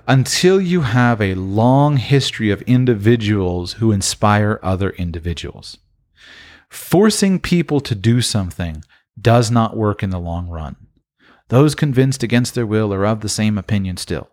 until 0.07 0.59
you 0.59 0.81
have 0.81 1.21
a 1.21 1.35
long 1.35 1.97
history 1.97 2.51
of 2.51 2.61
individuals 2.63 3.73
who 3.73 3.91
inspire 3.91 4.59
other 4.61 4.89
individuals. 4.91 5.77
Forcing 6.69 7.39
people 7.39 7.79
to 7.81 7.95
do 7.95 8.19
something 8.21 8.83
does 9.19 9.51
not 9.51 9.77
work 9.77 10.03
in 10.03 10.09
the 10.09 10.19
long 10.19 10.49
run. 10.49 10.75
Those 11.49 11.75
convinced 11.75 12.23
against 12.23 12.55
their 12.55 12.65
will 12.65 12.93
are 12.93 13.05
of 13.05 13.21
the 13.21 13.29
same 13.29 13.57
opinion 13.57 13.97
still. 13.97 14.29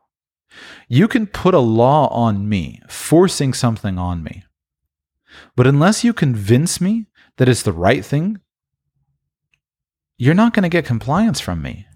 You 0.88 1.06
can 1.06 1.26
put 1.26 1.54
a 1.54 1.58
law 1.58 2.08
on 2.08 2.48
me, 2.48 2.80
forcing 2.88 3.52
something 3.52 3.98
on 3.98 4.22
me. 4.22 4.44
But 5.54 5.66
unless 5.66 6.02
you 6.02 6.12
convince 6.12 6.80
me 6.80 7.06
that 7.36 7.48
it's 7.48 7.62
the 7.62 7.72
right 7.72 8.04
thing, 8.04 8.40
you're 10.18 10.34
not 10.34 10.54
going 10.54 10.64
to 10.64 10.68
get 10.68 10.84
compliance 10.84 11.40
from 11.40 11.62
me. 11.62 11.86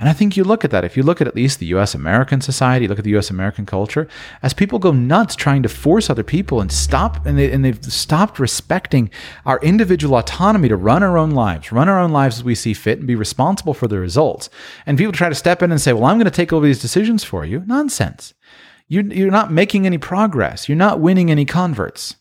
And 0.00 0.08
I 0.08 0.14
think 0.14 0.34
you 0.34 0.44
look 0.44 0.64
at 0.64 0.70
that, 0.70 0.82
if 0.82 0.96
you 0.96 1.02
look 1.02 1.20
at 1.20 1.28
at 1.28 1.36
least 1.36 1.58
the 1.58 1.66
US 1.66 1.94
American 1.94 2.40
society, 2.40 2.88
look 2.88 2.98
at 2.98 3.04
the 3.04 3.16
US 3.18 3.28
American 3.28 3.66
culture, 3.66 4.08
as 4.42 4.54
people 4.54 4.78
go 4.78 4.92
nuts 4.92 5.36
trying 5.36 5.62
to 5.62 5.68
force 5.68 6.08
other 6.08 6.22
people 6.24 6.62
and 6.62 6.72
stop, 6.72 7.26
and, 7.26 7.38
they, 7.38 7.52
and 7.52 7.62
they've 7.62 7.84
stopped 7.84 8.38
respecting 8.38 9.10
our 9.44 9.60
individual 9.60 10.16
autonomy 10.16 10.68
to 10.70 10.76
run 10.76 11.02
our 11.02 11.18
own 11.18 11.32
lives, 11.32 11.70
run 11.70 11.88
our 11.88 12.00
own 12.00 12.12
lives 12.12 12.38
as 12.38 12.44
we 12.44 12.54
see 12.54 12.72
fit, 12.72 12.98
and 12.98 13.06
be 13.06 13.14
responsible 13.14 13.74
for 13.74 13.86
the 13.88 13.98
results. 13.98 14.48
And 14.86 14.96
people 14.96 15.12
try 15.12 15.28
to 15.28 15.34
step 15.34 15.62
in 15.62 15.70
and 15.70 15.80
say, 15.80 15.92
well, 15.92 16.06
I'm 16.06 16.16
going 16.16 16.24
to 16.24 16.30
take 16.30 16.52
over 16.52 16.64
these 16.64 16.80
decisions 16.80 17.22
for 17.22 17.44
you. 17.44 17.62
Nonsense. 17.66 18.32
You, 18.88 19.02
you're 19.02 19.30
not 19.30 19.52
making 19.52 19.86
any 19.86 19.98
progress. 19.98 20.68
You're 20.68 20.76
not 20.76 20.98
winning 20.98 21.30
any 21.30 21.44
converts. 21.44 22.16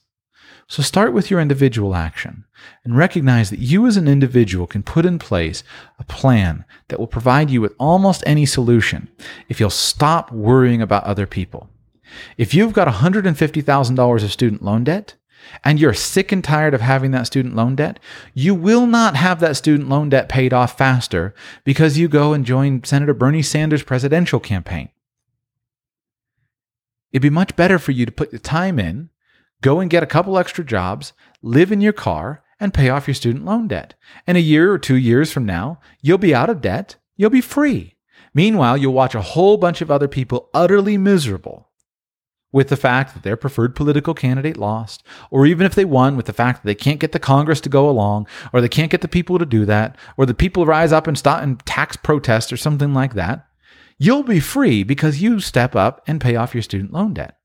So 0.70 0.84
start 0.84 1.14
with 1.14 1.32
your 1.32 1.40
individual 1.40 1.96
action 1.96 2.46
and 2.84 2.96
recognize 2.96 3.50
that 3.50 3.58
you 3.58 3.88
as 3.88 3.98
an 3.98 4.08
individual 4.08 4.68
can 4.68 4.84
put 4.84 5.04
in 5.04 5.18
place 5.18 5.64
a 5.98 6.04
plan 6.04 6.64
that 6.90 7.00
will 7.00 7.08
provide 7.08 7.50
you 7.50 7.60
with 7.60 7.74
almost 7.80 8.24
any 8.28 8.46
solution 8.46 9.10
if 9.50 9.60
you'll 9.60 9.72
stop 9.72 10.32
worrying 10.32 10.80
about 10.80 11.06
other 11.06 11.26
people. 11.26 11.70
If 12.38 12.54
you've 12.54 12.74
got 12.74 12.88
$150,000 12.88 14.24
of 14.24 14.32
student 14.32 14.62
loan 14.62 14.84
debt, 14.84 15.16
and 15.64 15.80
you're 15.80 15.94
sick 15.94 16.32
and 16.32 16.44
tired 16.44 16.76
of 16.76 16.82
having 16.82 17.10
that 17.12 17.26
student 17.26 17.56
loan 17.56 17.76
debt, 17.76 18.00
you 18.36 18.54
will 18.54 18.86
not 18.86 19.16
have 19.16 19.40
that 19.40 19.58
student 19.58 19.90
loan 19.90 20.10
debt 20.10 20.30
paid 20.30 20.54
off 20.54 20.78
faster 20.78 21.34
because 21.64 21.98
you 21.98 22.08
go 22.08 22.34
and 22.34 22.46
join 22.46 22.84
Senator 22.84 23.16
Bernie 23.16 23.42
Sanders' 23.42 23.82
presidential 23.82 24.40
campaign. 24.40 24.90
It'd 27.12 27.24
be 27.24 27.32
much 27.32 27.56
better 27.56 27.80
for 27.80 27.92
you 27.92 28.06
to 28.06 28.12
put 28.12 28.30
the 28.30 28.38
time 28.38 28.78
in 28.78 29.10
Go 29.62 29.80
and 29.80 29.90
get 29.90 30.04
a 30.04 30.08
couple 30.08 30.38
extra 30.38 30.64
jobs, 30.64 31.14
live 31.42 31.72
in 31.72 31.82
your 31.82 31.94
car, 31.94 32.44
and 32.60 32.74
pay 32.74 32.90
off 32.90 33.08
your 33.08 33.16
student 33.16 33.46
loan 33.46 33.68
debt. 33.68 33.94
And 34.26 34.38
a 34.38 34.42
year 34.42 34.72
or 34.72 34.80
two 34.80 34.96
years 34.96 35.32
from 35.32 35.46
now, 35.46 35.80
you'll 36.02 36.18
be 36.18 36.36
out 36.36 36.50
of 36.50 36.62
debt, 36.62 36.96
you'll 37.18 37.30
be 37.30 37.42
free. 37.42 37.96
Meanwhile, 38.34 38.78
you'll 38.78 38.94
watch 38.94 39.16
a 39.16 39.22
whole 39.22 39.58
bunch 39.58 39.82
of 39.82 39.92
other 39.92 40.08
people 40.08 40.50
utterly 40.54 40.98
miserable 40.98 41.70
with 42.52 42.70
the 42.70 42.78
fact 42.78 43.14
that 43.14 43.24
their 43.24 43.38
preferred 43.38 43.76
political 43.76 44.14
candidate 44.14 44.58
lost, 44.58 45.04
or 45.30 45.46
even 45.46 45.66
if 45.66 45.76
they 45.76 45.86
won, 45.86 46.16
with 46.16 46.26
the 46.26 46.34
fact 46.34 46.62
that 46.62 46.68
they 46.68 46.76
can't 46.76 47.00
get 47.00 47.12
the 47.12 47.20
Congress 47.20 47.62
to 47.62 47.70
go 47.70 47.90
along, 47.90 48.28
or 48.52 48.62
they 48.62 48.70
can't 48.70 48.92
get 48.92 49.02
the 49.02 49.08
people 49.08 49.38
to 49.38 49.46
do 49.46 49.66
that, 49.66 49.96
or 50.18 50.26
the 50.26 50.34
people 50.34 50.66
rise 50.66 50.92
up 50.92 51.06
and 51.06 51.18
start 51.18 51.44
in 51.44 51.58
tax 51.58 51.96
protest 51.96 52.52
or 52.52 52.58
something 52.58 52.94
like 52.94 53.14
that. 53.14 53.46
You'll 53.98 54.24
be 54.24 54.40
free 54.40 54.84
because 54.84 55.22
you 55.22 55.40
step 55.40 55.76
up 55.76 56.02
and 56.08 56.22
pay 56.22 56.36
off 56.36 56.56
your 56.56 56.64
student 56.64 56.94
loan 56.94 57.14
debt. 57.14 57.38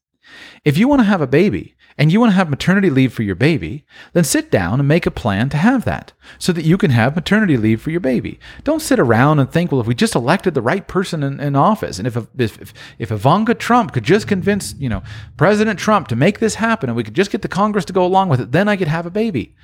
If 0.64 0.78
you 0.78 0.88
want 0.88 1.00
to 1.00 1.06
have 1.06 1.20
a 1.20 1.26
baby 1.26 1.74
and 1.96 2.10
you 2.10 2.18
want 2.18 2.32
to 2.32 2.36
have 2.36 2.50
maternity 2.50 2.90
leave 2.90 3.12
for 3.12 3.22
your 3.22 3.36
baby, 3.36 3.84
then 4.12 4.24
sit 4.24 4.50
down 4.50 4.80
and 4.80 4.88
make 4.88 5.06
a 5.06 5.10
plan 5.12 5.48
to 5.50 5.56
have 5.56 5.84
that 5.84 6.12
so 6.38 6.52
that 6.52 6.64
you 6.64 6.76
can 6.76 6.90
have 6.90 7.14
maternity 7.14 7.56
leave 7.56 7.80
for 7.80 7.90
your 7.90 8.00
baby. 8.00 8.40
Don't 8.64 8.82
sit 8.82 8.98
around 8.98 9.38
and 9.38 9.50
think, 9.50 9.70
well, 9.70 9.80
if 9.80 9.86
we 9.86 9.94
just 9.94 10.16
elected 10.16 10.54
the 10.54 10.62
right 10.62 10.88
person 10.88 11.22
in, 11.22 11.38
in 11.38 11.54
office 11.54 11.98
and 11.98 12.06
if, 12.08 12.16
if, 12.36 12.74
if 12.98 13.12
Ivanka 13.12 13.54
Trump 13.54 13.92
could 13.92 14.02
just 14.02 14.26
convince, 14.26 14.74
you 14.74 14.88
know, 14.88 15.02
President 15.36 15.78
Trump 15.78 16.08
to 16.08 16.16
make 16.16 16.40
this 16.40 16.56
happen 16.56 16.88
and 16.88 16.96
we 16.96 17.04
could 17.04 17.14
just 17.14 17.30
get 17.30 17.42
the 17.42 17.48
Congress 17.48 17.84
to 17.84 17.92
go 17.92 18.04
along 18.04 18.28
with 18.28 18.40
it, 18.40 18.50
then 18.50 18.68
I 18.68 18.76
could 18.76 18.88
have 18.88 19.06
a 19.06 19.10
baby. 19.10 19.54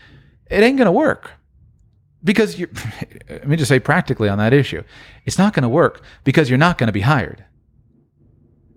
It 0.49 0.63
ain't 0.63 0.79
going 0.79 0.87
to 0.87 0.93
work. 0.93 1.33
Because 2.23 2.61
you 2.61 2.69
let 3.29 3.49
me 3.49 3.57
just 3.57 3.71
say 3.71 3.81
practically 3.81 4.29
on 4.29 4.39
that 4.39 4.53
issue, 4.53 4.85
it's 5.25 5.39
not 5.39 5.55
going 5.55 5.63
to 5.63 5.69
work 5.69 6.03
because 6.23 6.49
you're 6.49 6.59
not 6.59 6.79
going 6.79 6.89
to 6.89 6.93
be 6.93 7.01
hired. 7.01 7.45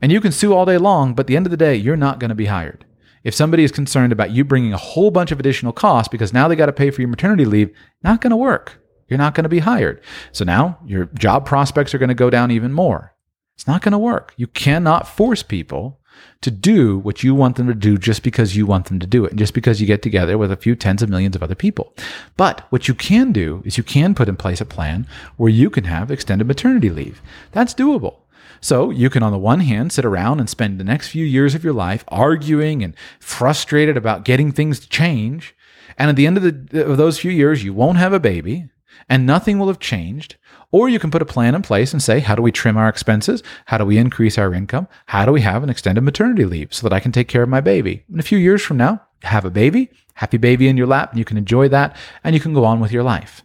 And 0.02 0.12
you 0.12 0.22
can 0.22 0.32
sue 0.32 0.54
all 0.54 0.66
day 0.66 0.78
long, 0.78 1.13
but 1.13 1.22
at 1.24 1.28
the 1.28 1.38
end 1.38 1.46
of 1.46 1.52
the 1.52 1.58
day, 1.58 1.76
you're 1.76 1.96
not 1.96 2.20
going 2.20 2.30
to 2.30 2.36
be 2.36 2.46
hired. 2.46 2.86
If 3.24 3.34
somebody 3.34 3.64
is 3.64 3.72
concerned 3.72 4.12
about 4.12 4.32
you 4.32 4.44
bringing 4.44 4.74
a 4.74 4.78
whole 4.78 5.12
bunch 5.12 5.32
of 5.32 5.40
additional 5.40 5.72
costs 5.72 6.10
because 6.10 6.34
now 6.34 6.48
they 6.48 6.56
got 6.56 6.66
to 6.66 6.74
pay 6.74 6.92
for 6.92 7.02
your 7.02 7.10
maternity 7.10 7.46
leave, 7.46 7.74
not 8.04 8.22
going 8.22 8.32
to 8.32 8.38
work. 8.38 8.82
You're 9.08 9.18
not 9.18 9.36
going 9.36 9.44
to 9.44 9.50
be 9.50 9.60
hired. 9.60 10.02
So 10.32 10.44
now 10.44 10.80
your 10.86 11.06
job 11.06 11.46
prospects 11.46 11.94
are 11.94 11.98
going 11.98 12.10
to 12.10 12.16
go 12.16 12.30
down 12.30 12.52
even 12.52 12.74
more. 12.74 13.14
It's 13.56 13.68
not 13.68 13.82
going 13.82 13.92
to 13.92 13.98
work. 13.98 14.34
You 14.38 14.48
cannot 14.48 15.08
force 15.08 15.44
people 15.44 16.00
to 16.42 16.52
do 16.52 17.00
what 17.00 17.24
you 17.24 17.34
want 17.34 17.56
them 17.56 17.68
to 17.68 17.74
do 17.74 17.98
just 17.98 18.24
because 18.24 18.56
you 18.56 18.66
want 18.66 18.86
them 18.86 19.00
to 19.00 19.08
do 19.08 19.26
it, 19.26 19.32
and 19.32 19.40
just 19.40 19.54
because 19.54 19.80
you 19.80 19.88
get 19.88 20.02
together 20.02 20.38
with 20.38 20.52
a 20.52 20.58
few 20.58 20.76
tens 20.76 21.02
of 21.02 21.10
millions 21.10 21.36
of 21.36 21.44
other 21.44 21.56
people. 21.56 21.94
But 22.38 22.66
what 22.70 22.88
you 22.88 22.94
can 22.94 23.32
do 23.32 23.62
is 23.66 23.78
you 23.78 23.84
can 23.84 24.14
put 24.14 24.30
in 24.30 24.36
place 24.36 24.62
a 24.62 24.66
plan 24.66 25.08
where 25.38 25.50
you 25.50 25.70
can 25.70 25.86
have 25.86 26.12
extended 26.12 26.48
maternity 26.48 26.90
leave. 26.90 27.22
That's 27.52 27.74
doable. 27.74 28.18
So 28.63 28.91
you 28.91 29.10
can, 29.10 29.23
on 29.23 29.34
the 29.34 29.38
one 29.38 29.60
hand, 29.60 29.91
sit 29.91 30.06
around 30.06 30.39
and 30.39 30.49
spend 30.49 30.80
the 30.80 30.86
next 30.86 31.10
few 31.10 31.26
years 31.26 31.54
of 31.54 31.65
your 31.65 31.73
life 31.73 32.06
arguing 32.08 32.82
and 32.82 32.95
frustrated 33.19 33.97
about 33.97 34.23
getting 34.23 34.54
things 34.54 34.80
to 34.80 34.88
change. 34.88 35.54
And 35.97 36.10
at 36.10 36.15
the 36.15 36.26
end 36.26 36.38
of, 36.38 36.43
the, 36.43 36.89
of 36.89 36.95
those 36.95 37.19
few 37.19 37.30
years, 37.30 37.65
you 37.65 37.73
won't 37.73 37.97
have 37.97 38.13
a 38.13 38.21
baby 38.21 38.69
and 39.10 39.26
nothing 39.26 39.60
will 39.60 39.67
have 39.67 39.80
changed. 39.80 40.38
Or 40.71 40.88
you 40.88 40.97
can 40.97 41.12
put 41.12 41.21
a 41.21 41.26
plan 41.26 41.56
in 41.56 41.62
place 41.62 41.91
and 41.91 42.02
say, 42.02 42.21
how 42.21 42.36
do 42.36 42.41
we 42.41 42.54
trim 42.54 42.78
our 42.78 42.88
expenses? 42.88 43.43
How 43.65 43.78
do 43.78 43.86
we 43.86 43.97
increase 43.97 44.38
our 44.38 44.54
income? 44.54 44.88
How 45.08 45.26
do 45.26 45.34
we 45.34 45.41
have 45.41 45.62
an 45.62 45.69
extended 45.69 46.02
maternity 46.02 46.45
leave 46.45 46.73
so 46.73 46.88
that 46.88 46.95
I 46.95 47.02
can 47.02 47.12
take 47.12 47.28
care 47.28 47.43
of 47.43 47.49
my 47.49 47.60
baby? 47.60 48.06
In 48.12 48.17
a 48.17 48.23
few 48.23 48.38
years 48.38 48.62
from 48.62 48.78
now, 48.78 49.02
have 49.23 49.43
a 49.43 49.52
baby, 49.52 49.91
happy 50.13 50.38
baby 50.38 50.69
in 50.69 50.78
your 50.78 50.88
lap, 50.88 51.12
and 51.12 51.19
you 51.19 51.26
can 51.26 51.38
enjoy 51.38 51.67
that 51.67 51.97
and 52.23 52.34
you 52.34 52.39
can 52.39 52.54
go 52.54 52.63
on 52.63 52.80
with 52.80 52.93
your 52.93 53.04
life 53.04 53.43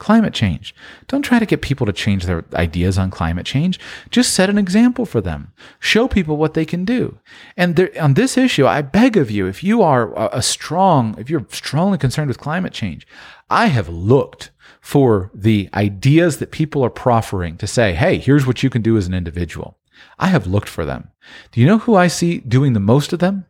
climate 0.00 0.34
change. 0.34 0.74
Don't 1.06 1.22
try 1.22 1.38
to 1.38 1.46
get 1.46 1.62
people 1.62 1.86
to 1.86 1.92
change 1.92 2.24
their 2.24 2.44
ideas 2.54 2.98
on 2.98 3.12
climate 3.12 3.46
change. 3.46 3.78
Just 4.10 4.34
set 4.34 4.50
an 4.50 4.58
example 4.58 5.06
for 5.06 5.20
them. 5.20 5.52
Show 5.78 6.08
people 6.08 6.36
what 6.36 6.54
they 6.54 6.64
can 6.64 6.84
do. 6.84 7.18
And 7.56 7.76
there, 7.76 7.90
on 8.00 8.14
this 8.14 8.36
issue, 8.36 8.66
I 8.66 8.82
beg 8.82 9.16
of 9.16 9.30
you, 9.30 9.46
if 9.46 9.62
you 9.62 9.82
are 9.82 10.12
a 10.34 10.42
strong, 10.42 11.14
if 11.18 11.30
you're 11.30 11.46
strongly 11.50 11.98
concerned 11.98 12.26
with 12.26 12.40
climate 12.40 12.72
change, 12.72 13.06
I 13.48 13.66
have 13.66 13.88
looked 13.88 14.50
for 14.80 15.30
the 15.34 15.68
ideas 15.74 16.38
that 16.38 16.50
people 16.50 16.82
are 16.82 16.90
proffering 16.90 17.56
to 17.58 17.66
say, 17.66 17.92
hey, 17.92 18.18
here's 18.18 18.46
what 18.46 18.62
you 18.62 18.70
can 18.70 18.82
do 18.82 18.96
as 18.96 19.06
an 19.06 19.14
individual. 19.14 19.78
I 20.18 20.28
have 20.28 20.46
looked 20.46 20.68
for 20.68 20.84
them. 20.84 21.10
Do 21.52 21.60
you 21.60 21.66
know 21.66 21.78
who 21.78 21.94
I 21.94 22.08
see 22.08 22.38
doing 22.38 22.72
the 22.72 22.80
most 22.80 23.12
of 23.12 23.18
them? 23.18 23.46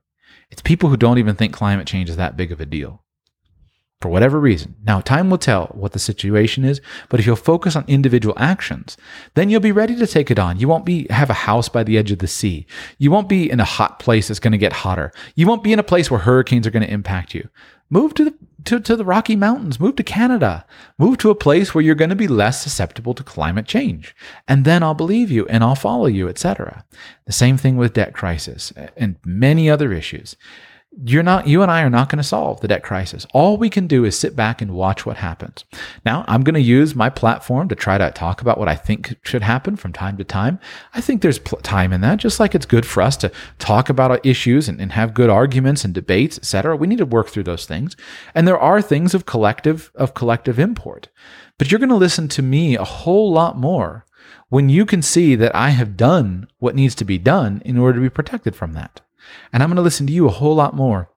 It's 0.50 0.62
people 0.62 0.88
who 0.90 0.96
don't 0.96 1.18
even 1.18 1.36
think 1.36 1.54
climate 1.54 1.86
change 1.86 2.10
is 2.10 2.16
that 2.16 2.36
big 2.36 2.50
of 2.50 2.60
a 2.60 2.66
deal. 2.66 3.04
For 4.00 4.08
whatever 4.08 4.40
reason. 4.40 4.76
Now, 4.84 5.00
time 5.00 5.28
will 5.28 5.38
tell 5.38 5.66
what 5.66 5.92
the 5.92 5.98
situation 5.98 6.64
is, 6.64 6.80
but 7.08 7.20
if 7.20 7.26
you'll 7.26 7.36
focus 7.36 7.76
on 7.76 7.84
individual 7.86 8.34
actions, 8.38 8.96
then 9.34 9.50
you'll 9.50 9.60
be 9.60 9.72
ready 9.72 9.94
to 9.96 10.06
take 10.06 10.30
it 10.30 10.38
on. 10.38 10.58
You 10.58 10.68
won't 10.68 10.86
be 10.86 11.06
have 11.10 11.28
a 11.30 11.34
house 11.34 11.68
by 11.68 11.84
the 11.84 11.98
edge 11.98 12.10
of 12.10 12.20
the 12.20 12.26
sea. 12.26 12.66
You 12.98 13.10
won't 13.10 13.28
be 13.28 13.50
in 13.50 13.60
a 13.60 13.64
hot 13.64 13.98
place 13.98 14.28
that's 14.28 14.40
going 14.40 14.52
to 14.52 14.58
get 14.58 14.72
hotter. 14.72 15.12
You 15.34 15.46
won't 15.46 15.62
be 15.62 15.72
in 15.72 15.78
a 15.78 15.84
place 15.84 16.10
where 16.10 16.20
hurricanes 16.20 16.66
are 16.66 16.70
going 16.70 16.86
to 16.86 16.92
impact 16.92 17.34
you. 17.34 17.48
Move 17.90 18.14
to 18.14 18.24
the 18.24 18.34
to, 18.64 18.78
to 18.78 18.94
the 18.94 19.04
Rocky 19.04 19.36
Mountains, 19.36 19.80
move 19.80 19.96
to 19.96 20.02
Canada, 20.02 20.66
move 20.98 21.16
to 21.18 21.30
a 21.30 21.34
place 21.34 21.74
where 21.74 21.82
you're 21.82 21.94
going 21.94 22.10
to 22.10 22.16
be 22.16 22.28
less 22.28 22.62
susceptible 22.62 23.14
to 23.14 23.24
climate 23.24 23.66
change. 23.66 24.14
And 24.46 24.66
then 24.66 24.82
I'll 24.82 24.94
believe 24.94 25.30
you 25.30 25.46
and 25.46 25.64
I'll 25.64 25.74
follow 25.74 26.06
you, 26.06 26.28
etc. 26.28 26.84
The 27.24 27.32
same 27.32 27.56
thing 27.56 27.76
with 27.76 27.94
debt 27.94 28.12
crisis 28.12 28.72
and 28.96 29.16
many 29.24 29.70
other 29.70 29.92
issues 29.92 30.36
you're 31.04 31.22
not 31.22 31.46
you 31.46 31.62
and 31.62 31.70
I 31.70 31.82
are 31.82 31.90
not 31.90 32.08
going 32.08 32.18
to 32.18 32.24
solve 32.24 32.60
the 32.60 32.68
debt 32.68 32.82
crisis. 32.82 33.24
All 33.32 33.56
we 33.56 33.70
can 33.70 33.86
do 33.86 34.04
is 34.04 34.18
sit 34.18 34.34
back 34.34 34.60
and 34.60 34.72
watch 34.72 35.06
what 35.06 35.18
happens. 35.18 35.64
Now, 36.04 36.24
I'm 36.26 36.42
going 36.42 36.54
to 36.54 36.60
use 36.60 36.96
my 36.96 37.08
platform 37.08 37.68
to 37.68 37.76
try 37.76 37.96
to 37.96 38.10
talk 38.10 38.40
about 38.40 38.58
what 38.58 38.68
I 38.68 38.74
think 38.74 39.16
should 39.22 39.42
happen 39.42 39.76
from 39.76 39.92
time 39.92 40.16
to 40.16 40.24
time. 40.24 40.58
I 40.92 41.00
think 41.00 41.22
there's 41.22 41.38
pl- 41.38 41.58
time 41.58 41.92
in 41.92 42.00
that, 42.00 42.18
just 42.18 42.40
like 42.40 42.56
it's 42.56 42.66
good 42.66 42.84
for 42.84 43.02
us 43.02 43.16
to 43.18 43.30
talk 43.60 43.88
about 43.88 44.24
issues 44.26 44.68
and, 44.68 44.80
and 44.80 44.90
have 44.92 45.14
good 45.14 45.30
arguments 45.30 45.84
and 45.84 45.94
debates, 45.94 46.38
etc. 46.38 46.76
We 46.76 46.88
need 46.88 46.98
to 46.98 47.06
work 47.06 47.28
through 47.28 47.44
those 47.44 47.66
things. 47.66 47.96
And 48.34 48.48
there 48.48 48.58
are 48.58 48.82
things 48.82 49.14
of 49.14 49.26
collective 49.26 49.92
of 49.94 50.14
collective 50.14 50.58
import. 50.58 51.08
But 51.56 51.70
you're 51.70 51.78
going 51.78 51.90
to 51.90 51.94
listen 51.94 52.26
to 52.28 52.42
me 52.42 52.74
a 52.74 52.84
whole 52.84 53.30
lot 53.32 53.56
more 53.56 54.06
when 54.48 54.68
you 54.68 54.84
can 54.84 55.02
see 55.02 55.36
that 55.36 55.54
I 55.54 55.70
have 55.70 55.96
done 55.96 56.48
what 56.58 56.74
needs 56.74 56.96
to 56.96 57.04
be 57.04 57.18
done 57.18 57.62
in 57.64 57.78
order 57.78 57.98
to 57.98 58.02
be 58.02 58.10
protected 58.10 58.56
from 58.56 58.72
that. 58.72 59.00
And 59.52 59.62
I'm 59.62 59.68
going 59.68 59.76
to 59.76 59.82
listen 59.82 60.06
to 60.06 60.12
you 60.12 60.26
a 60.26 60.32
whole 60.32 60.54
lot 60.54 60.74
more 60.74 61.10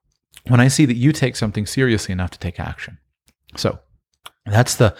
when 0.48 0.60
I 0.60 0.68
see 0.68 0.84
that 0.86 0.96
you 0.96 1.12
take 1.12 1.36
something 1.36 1.66
seriously 1.66 2.12
enough 2.12 2.30
to 2.32 2.38
take 2.38 2.60
action. 2.60 2.98
So 3.56 3.78
that's 4.46 4.74
the, 4.74 4.96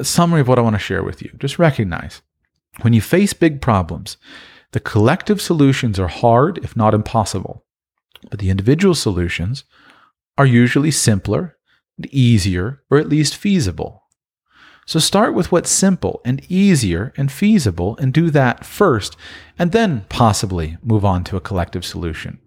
summary 0.00 0.40
of 0.40 0.46
what 0.46 0.60
I 0.60 0.62
want 0.62 0.76
to 0.76 0.80
share 0.80 1.02
with 1.02 1.22
you. 1.22 1.30
Just 1.38 1.58
recognize 1.58 2.22
when 2.82 2.92
you 2.92 3.00
face 3.00 3.32
big 3.32 3.60
problems, 3.60 4.16
the 4.70 4.80
collective 4.80 5.42
solutions 5.42 5.98
are 5.98 6.08
hard, 6.08 6.58
if 6.58 6.76
not 6.76 6.94
impossible, 6.94 7.64
but 8.30 8.38
the 8.38 8.48
individual 8.48 8.94
solutions 8.94 9.64
are 10.38 10.46
usually 10.46 10.92
simpler 10.92 11.58
easier, 12.10 12.82
or 12.90 12.98
at 12.98 13.08
least 13.08 13.36
feasible. 13.36 14.01
So 14.86 14.98
start 14.98 15.34
with 15.34 15.52
what's 15.52 15.70
simple 15.70 16.20
and 16.24 16.44
easier 16.50 17.12
and 17.16 17.30
feasible 17.30 17.96
and 17.98 18.12
do 18.12 18.30
that 18.30 18.66
first, 18.66 19.16
and 19.58 19.72
then 19.72 20.04
possibly 20.08 20.76
move 20.82 21.04
on 21.04 21.24
to 21.24 21.36
a 21.36 21.40
collective 21.40 21.84
solution. 21.84 22.38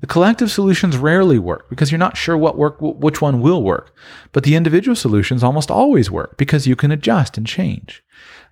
The 0.00 0.06
collective 0.06 0.50
solutions 0.50 0.96
rarely 0.96 1.38
work 1.38 1.68
because 1.68 1.90
you're 1.90 1.98
not 1.98 2.16
sure 2.16 2.36
what 2.36 2.56
work 2.56 2.76
which 2.80 3.20
one 3.20 3.40
will 3.40 3.62
work, 3.62 3.94
but 4.32 4.44
the 4.44 4.54
individual 4.54 4.96
solutions 4.96 5.42
almost 5.42 5.70
always 5.70 6.10
work 6.10 6.36
because 6.36 6.66
you 6.66 6.76
can 6.76 6.90
adjust 6.90 7.36
and 7.36 7.46
change. 7.46 8.02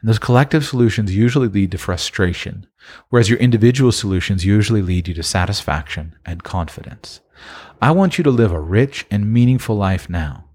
And 0.01 0.09
those 0.09 0.19
collective 0.19 0.65
solutions 0.65 1.15
usually 1.15 1.49
lead 1.49 1.71
to 1.73 1.79
frustration, 1.79 2.67
whereas 3.11 3.31
your 3.31 3.39
individual 3.39 3.93
solutions 3.93 4.45
usually 4.45 4.83
lead 4.83 5.09
you 5.09 5.15
to 5.15 5.23
satisfaction 5.23 6.15
and 6.25 6.43
confidence. 6.43 7.21
I 7.81 7.93
want 7.93 8.19
you 8.19 8.25
to 8.25 8.31
live 8.31 8.53
a 8.53 8.61
rich 8.61 9.07
and 9.11 9.33
meaningful 9.33 9.77
life 9.77 10.09
now. 10.11 10.46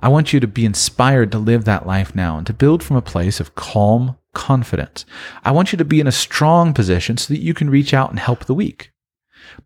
I 0.00 0.08
want 0.08 0.32
you 0.32 0.40
to 0.40 0.46
be 0.46 0.64
inspired 0.64 1.32
to 1.32 1.38
live 1.38 1.64
that 1.64 1.86
life 1.86 2.14
now 2.14 2.38
and 2.38 2.46
to 2.46 2.52
build 2.52 2.82
from 2.82 2.96
a 2.96 3.02
place 3.02 3.40
of 3.40 3.54
calm 3.54 4.16
confidence. 4.34 5.06
I 5.44 5.50
want 5.50 5.72
you 5.72 5.78
to 5.78 5.84
be 5.84 6.00
in 6.00 6.06
a 6.06 6.12
strong 6.12 6.74
position 6.74 7.16
so 7.16 7.32
that 7.32 7.40
you 7.40 7.54
can 7.54 7.70
reach 7.70 7.94
out 7.94 8.10
and 8.10 8.18
help 8.18 8.44
the 8.44 8.54
weak. 8.54 8.92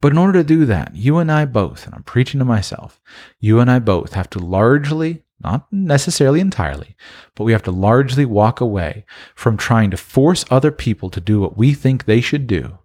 But 0.01 0.12
in 0.12 0.19
order 0.19 0.35
to 0.35 0.45
do 0.45 0.64
that, 0.66 0.95
you 0.95 1.19
and 1.19 1.31
I 1.33 1.45
both, 1.45 1.87
and 1.87 1.95
I'm 1.95 2.05
preaching 2.05 2.38
to 2.38 2.45
myself, 2.45 3.01
you 3.40 3.59
and 3.61 3.71
I 3.71 3.79
both 3.81 4.12
have 4.12 4.31
to 4.31 4.38
largely, 4.38 5.25
not 5.43 5.66
necessarily 5.73 6.40
entirely, 6.40 6.97
but 7.35 7.45
we 7.45 7.53
have 7.53 7.62
to 7.64 7.73
largely 7.73 8.25
walk 8.25 8.61
away 8.61 9.05
from 9.35 9.57
trying 9.57 9.90
to 9.90 9.97
force 9.97 10.45
other 10.51 10.71
people 10.71 11.11
to 11.11 11.21
do 11.21 11.40
what 11.40 11.57
we 11.57 11.75
think 11.75 12.05
they 12.05 12.21
should 12.21 12.47
do 12.47 12.79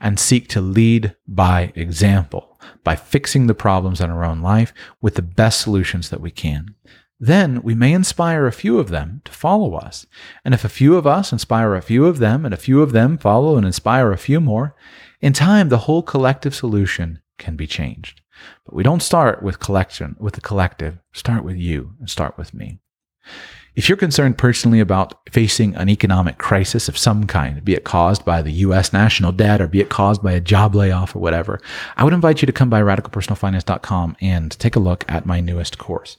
and 0.00 0.20
seek 0.20 0.48
to 0.48 0.60
lead 0.60 1.16
by 1.26 1.72
example 1.74 2.53
by 2.82 2.96
fixing 2.96 3.46
the 3.46 3.54
problems 3.54 4.00
in 4.00 4.10
our 4.10 4.24
own 4.24 4.40
life 4.40 4.72
with 5.00 5.14
the 5.14 5.22
best 5.22 5.60
solutions 5.60 6.10
that 6.10 6.20
we 6.20 6.30
can. 6.30 6.74
Then 7.20 7.62
we 7.62 7.74
may 7.74 7.92
inspire 7.92 8.46
a 8.46 8.52
few 8.52 8.78
of 8.78 8.90
them 8.90 9.22
to 9.24 9.32
follow 9.32 9.74
us. 9.74 10.04
And 10.44 10.52
if 10.52 10.64
a 10.64 10.68
few 10.68 10.96
of 10.96 11.06
us 11.06 11.32
inspire 11.32 11.74
a 11.74 11.82
few 11.82 12.06
of 12.06 12.18
them, 12.18 12.44
and 12.44 12.52
a 12.52 12.58
few 12.58 12.82
of 12.82 12.92
them 12.92 13.18
follow 13.18 13.56
and 13.56 13.64
inspire 13.64 14.12
a 14.12 14.18
few 14.18 14.40
more, 14.40 14.74
in 15.20 15.32
time 15.32 15.68
the 15.68 15.78
whole 15.78 16.02
collective 16.02 16.54
solution 16.54 17.20
can 17.38 17.56
be 17.56 17.66
changed. 17.66 18.20
But 18.64 18.74
we 18.74 18.82
don't 18.82 19.02
start 19.02 19.42
with 19.42 19.60
collection, 19.60 20.16
with 20.18 20.34
the 20.34 20.40
collective. 20.40 20.98
Start 21.12 21.44
with 21.44 21.56
you 21.56 21.94
and 22.00 22.10
start 22.10 22.36
with 22.36 22.52
me. 22.52 22.80
If 23.76 23.88
you're 23.88 23.96
concerned 23.96 24.38
personally 24.38 24.78
about 24.78 25.28
facing 25.30 25.74
an 25.74 25.88
economic 25.88 26.38
crisis 26.38 26.88
of 26.88 26.96
some 26.96 27.26
kind, 27.26 27.64
be 27.64 27.74
it 27.74 27.82
caused 27.82 28.24
by 28.24 28.40
the 28.40 28.52
US 28.52 28.92
national 28.92 29.32
debt 29.32 29.60
or 29.60 29.66
be 29.66 29.80
it 29.80 29.88
caused 29.88 30.22
by 30.22 30.30
a 30.30 30.40
job 30.40 30.76
layoff 30.76 31.16
or 31.16 31.18
whatever, 31.18 31.60
I 31.96 32.04
would 32.04 32.12
invite 32.12 32.40
you 32.40 32.46
to 32.46 32.52
come 32.52 32.70
by 32.70 32.80
radicalpersonalfinance.com 32.80 34.16
and 34.20 34.56
take 34.60 34.76
a 34.76 34.80
look 34.80 35.04
at 35.08 35.26
my 35.26 35.40
newest 35.40 35.78
course. 35.78 36.16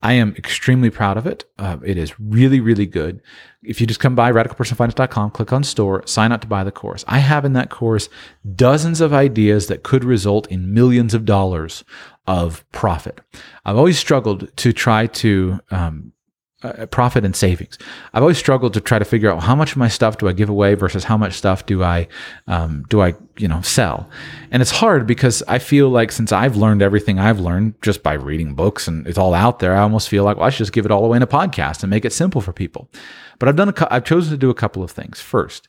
I 0.00 0.12
am 0.12 0.34
extremely 0.36 0.90
proud 0.90 1.16
of 1.16 1.26
it. 1.26 1.44
Uh, 1.58 1.78
it 1.84 1.96
is 1.96 2.18
really, 2.20 2.60
really 2.60 2.86
good. 2.86 3.20
If 3.64 3.80
you 3.80 3.86
just 3.88 4.00
come 4.00 4.14
by 4.14 4.30
radicalpersonalfinance.com, 4.30 5.32
click 5.32 5.52
on 5.52 5.64
store, 5.64 6.06
sign 6.06 6.30
up 6.30 6.40
to 6.42 6.46
buy 6.46 6.62
the 6.62 6.70
course. 6.70 7.04
I 7.08 7.18
have 7.18 7.44
in 7.44 7.52
that 7.54 7.70
course 7.70 8.08
dozens 8.54 9.00
of 9.00 9.12
ideas 9.12 9.66
that 9.66 9.82
could 9.82 10.04
result 10.04 10.46
in 10.48 10.72
millions 10.72 11.14
of 11.14 11.24
dollars 11.24 11.82
of 12.28 12.64
profit. 12.70 13.20
I've 13.64 13.76
always 13.76 13.98
struggled 13.98 14.56
to 14.56 14.72
try 14.72 15.08
to 15.08 15.58
um, 15.72 16.12
uh, 16.62 16.86
profit 16.86 17.24
and 17.24 17.34
savings. 17.34 17.78
I've 18.12 18.22
always 18.22 18.38
struggled 18.38 18.74
to 18.74 18.80
try 18.80 18.98
to 18.98 19.04
figure 19.04 19.30
out 19.30 19.42
how 19.42 19.54
much 19.54 19.72
of 19.72 19.78
my 19.78 19.88
stuff 19.88 20.18
do 20.18 20.28
I 20.28 20.32
give 20.32 20.48
away 20.48 20.74
versus 20.74 21.04
how 21.04 21.16
much 21.16 21.34
stuff 21.34 21.66
do 21.66 21.82
I 21.82 22.08
um, 22.46 22.84
do 22.88 23.00
I 23.00 23.14
you 23.36 23.48
know 23.48 23.60
sell, 23.62 24.08
and 24.50 24.62
it's 24.62 24.70
hard 24.70 25.06
because 25.06 25.42
I 25.48 25.58
feel 25.58 25.88
like 25.88 26.12
since 26.12 26.32
I've 26.32 26.56
learned 26.56 26.82
everything 26.82 27.18
I've 27.18 27.40
learned 27.40 27.74
just 27.82 28.02
by 28.02 28.14
reading 28.14 28.54
books 28.54 28.88
and 28.88 29.06
it's 29.06 29.18
all 29.18 29.34
out 29.34 29.58
there, 29.58 29.74
I 29.74 29.80
almost 29.80 30.08
feel 30.08 30.24
like 30.24 30.36
well 30.36 30.46
I 30.46 30.50
should 30.50 30.58
just 30.58 30.72
give 30.72 30.84
it 30.84 30.90
all 30.90 31.04
away 31.04 31.16
in 31.16 31.22
a 31.22 31.26
podcast 31.26 31.82
and 31.82 31.90
make 31.90 32.04
it 32.04 32.12
simple 32.12 32.40
for 32.40 32.52
people. 32.52 32.88
But 33.38 33.48
I've 33.48 33.56
done 33.56 33.70
a, 33.70 33.88
I've 33.92 34.04
chosen 34.04 34.30
to 34.30 34.38
do 34.38 34.50
a 34.50 34.54
couple 34.54 34.82
of 34.82 34.90
things. 34.90 35.20
First, 35.20 35.68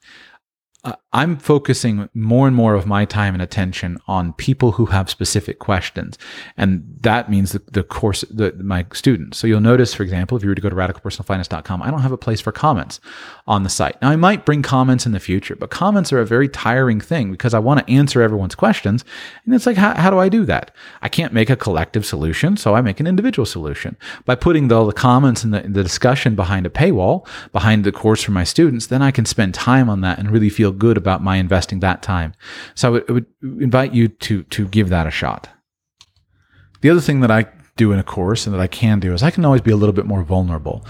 I'm 1.13 1.37
focusing 1.37 2.09
more 2.13 2.45
and 2.45 2.55
more 2.55 2.73
of 2.73 2.85
my 2.85 3.05
time 3.05 3.33
and 3.35 3.41
attention 3.41 3.99
on 4.05 4.33
people 4.33 4.73
who 4.73 4.87
have 4.87 5.09
specific 5.09 5.59
questions. 5.59 6.17
And 6.57 6.83
that 7.01 7.29
means 7.29 7.53
the, 7.53 7.61
the 7.71 7.83
course, 7.83 8.25
the, 8.29 8.51
my 8.53 8.85
students. 8.91 9.37
So 9.37 9.47
you'll 9.47 9.61
notice, 9.61 9.93
for 9.93 10.03
example, 10.03 10.35
if 10.35 10.43
you 10.43 10.49
were 10.49 10.55
to 10.55 10.61
go 10.61 10.69
to 10.69 10.75
radicalpersonalfinance.com, 10.75 11.81
I 11.81 11.89
don't 11.89 12.01
have 12.01 12.11
a 12.11 12.17
place 12.17 12.41
for 12.41 12.51
comments 12.51 12.99
on 13.47 13.63
the 13.63 13.69
site. 13.69 14.01
Now, 14.01 14.09
I 14.09 14.17
might 14.17 14.45
bring 14.45 14.61
comments 14.61 15.05
in 15.05 15.13
the 15.13 15.21
future, 15.21 15.55
but 15.55 15.69
comments 15.69 16.11
are 16.11 16.19
a 16.19 16.25
very 16.25 16.49
tiring 16.49 16.99
thing 16.99 17.31
because 17.31 17.53
I 17.53 17.59
want 17.59 17.85
to 17.85 17.93
answer 17.93 18.21
everyone's 18.21 18.55
questions. 18.55 19.05
And 19.45 19.55
it's 19.55 19.65
like, 19.65 19.77
how, 19.77 19.95
how 19.95 20.09
do 20.09 20.19
I 20.19 20.27
do 20.27 20.43
that? 20.45 20.71
I 21.01 21.07
can't 21.07 21.31
make 21.31 21.49
a 21.49 21.55
collective 21.55 22.05
solution, 22.05 22.57
so 22.57 22.75
I 22.75 22.81
make 22.81 22.99
an 22.99 23.07
individual 23.07 23.45
solution. 23.45 23.95
By 24.25 24.35
putting 24.35 24.67
the, 24.67 24.83
the 24.83 24.91
comments 24.91 25.45
and 25.45 25.53
the, 25.53 25.61
the 25.61 25.83
discussion 25.83 26.35
behind 26.35 26.65
a 26.65 26.69
paywall, 26.69 27.25
behind 27.53 27.85
the 27.85 27.93
course 27.93 28.21
for 28.21 28.31
my 28.31 28.43
students, 28.43 28.87
then 28.87 29.01
I 29.01 29.11
can 29.11 29.25
spend 29.25 29.53
time 29.53 29.89
on 29.89 30.01
that 30.01 30.19
and 30.19 30.29
really 30.29 30.49
feel 30.49 30.72
good 30.73 30.97
about 30.97 31.23
my 31.23 31.37
investing 31.37 31.79
that 31.79 32.01
time. 32.01 32.33
So 32.75 32.87
I 32.87 32.91
would, 32.91 33.09
I 33.09 33.13
would 33.13 33.25
invite 33.41 33.93
you 33.93 34.07
to 34.07 34.43
to 34.43 34.67
give 34.67 34.89
that 34.89 35.07
a 35.07 35.11
shot. 35.11 35.49
The 36.81 36.89
other 36.89 37.01
thing 37.01 37.21
that 37.21 37.31
I 37.31 37.47
do 37.75 37.91
in 37.91 37.99
a 37.99 38.03
course 38.03 38.45
and 38.45 38.53
that 38.53 38.61
I 38.61 38.67
can 38.67 38.99
do 38.99 39.13
is 39.13 39.23
I 39.23 39.31
can 39.31 39.45
always 39.45 39.61
be 39.61 39.71
a 39.71 39.75
little 39.75 39.93
bit 39.93 40.05
more 40.05 40.23
vulnerable. 40.23 40.85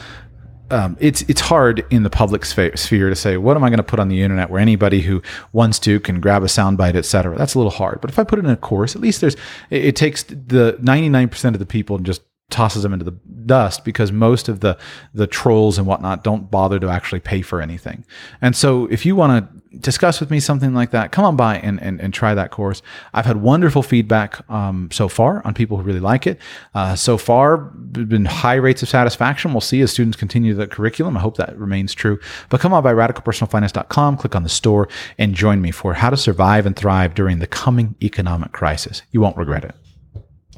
Um, 0.72 0.98
it's 1.00 1.22
it's 1.24 1.42
hard 1.42 1.86
in 1.92 2.04
the 2.04 2.10
public 2.10 2.46
sphere 2.46 3.10
to 3.10 3.16
say 3.16 3.38
what 3.38 3.56
am 3.56 3.64
I 3.64 3.70
going 3.70 3.78
to 3.78 3.84
put 3.84 4.00
on 4.00 4.08
the 4.08 4.24
internet 4.24 4.50
where 4.50 4.60
anybody 4.60 5.02
who 5.02 5.22
wants 5.52 5.78
to 5.80 6.00
can 6.00 6.20
grab 6.20 6.42
a 6.42 6.48
soundbite, 6.48 6.96
etc. 6.96 7.38
That's 7.38 7.54
a 7.54 7.60
little 7.60 7.72
hard. 7.72 8.02
But 8.02 8.10
if 8.10 8.18
I 8.18 8.24
put 8.24 8.40
it 8.40 8.46
in 8.46 8.52
a 8.52 8.58
course, 8.58 8.96
at 8.96 9.02
least 9.02 9.22
there's 9.22 9.36
it, 9.70 9.86
it 9.86 9.96
takes 9.96 10.24
the 10.24 10.78
99% 10.82 11.46
of 11.54 11.60
the 11.60 11.66
people 11.66 11.98
and 11.98 12.06
just 12.06 12.22
tosses 12.54 12.84
them 12.84 12.94
into 12.94 13.04
the 13.04 13.18
dust 13.46 13.84
because 13.84 14.12
most 14.12 14.48
of 14.48 14.60
the 14.60 14.78
the 15.14 15.28
trolls 15.28 15.78
and 15.78 15.88
whatnot 15.88 16.24
don't 16.24 16.52
bother 16.52 16.80
to 16.80 16.88
actually 16.88 17.20
pay 17.20 17.42
for 17.42 17.62
anything. 17.62 18.06
And 18.42 18.56
so 18.56 18.86
if 18.88 19.06
you 19.06 19.16
want 19.16 19.52
to 19.52 19.78
discuss 19.80 20.20
with 20.20 20.30
me 20.30 20.40
something 20.40 20.76
like 20.76 20.92
that, 20.92 21.12
come 21.12 21.26
on 21.26 21.36
by 21.36 21.58
and, 21.58 21.82
and, 21.82 22.00
and 22.00 22.14
try 22.14 22.36
that 22.36 22.52
course. 22.52 22.84
I've 23.12 23.26
had 23.26 23.38
wonderful 23.38 23.82
feedback 23.82 24.48
um, 24.50 24.90
so 24.92 25.10
far 25.10 25.42
on 25.46 25.56
people 25.56 25.78
who 25.78 25.84
really 25.84 26.00
like 26.00 26.28
it. 26.28 26.40
Uh, 26.76 26.96
so 26.96 27.18
far, 27.18 27.58
been 27.58 28.26
high 28.26 28.56
rates 28.56 28.84
of 28.84 28.90
satisfaction. 28.90 29.52
We'll 29.52 29.62
see 29.62 29.82
as 29.82 29.92
students 29.92 30.16
continue 30.16 30.54
the 30.54 30.68
curriculum. 30.68 31.18
I 31.18 31.22
hope 31.22 31.38
that 31.38 31.58
remains 31.58 31.94
true. 31.96 32.20
But 32.50 32.62
come 32.62 32.72
on 32.72 32.84
by 32.84 32.94
radicalpersonalfinance.com, 32.94 34.18
click 34.18 34.36
on 34.36 34.44
the 34.44 34.50
store, 34.50 34.88
and 35.18 35.34
join 35.34 35.60
me 35.60 35.72
for 35.72 35.96
how 35.96 36.12
to 36.12 36.18
survive 36.18 36.68
and 36.68 36.76
thrive 36.76 37.16
during 37.16 37.40
the 37.40 37.48
coming 37.48 37.96
economic 38.04 38.52
crisis. 38.52 39.02
You 39.12 39.22
won't 39.22 39.38
regret 39.38 39.66
it. 39.66 39.76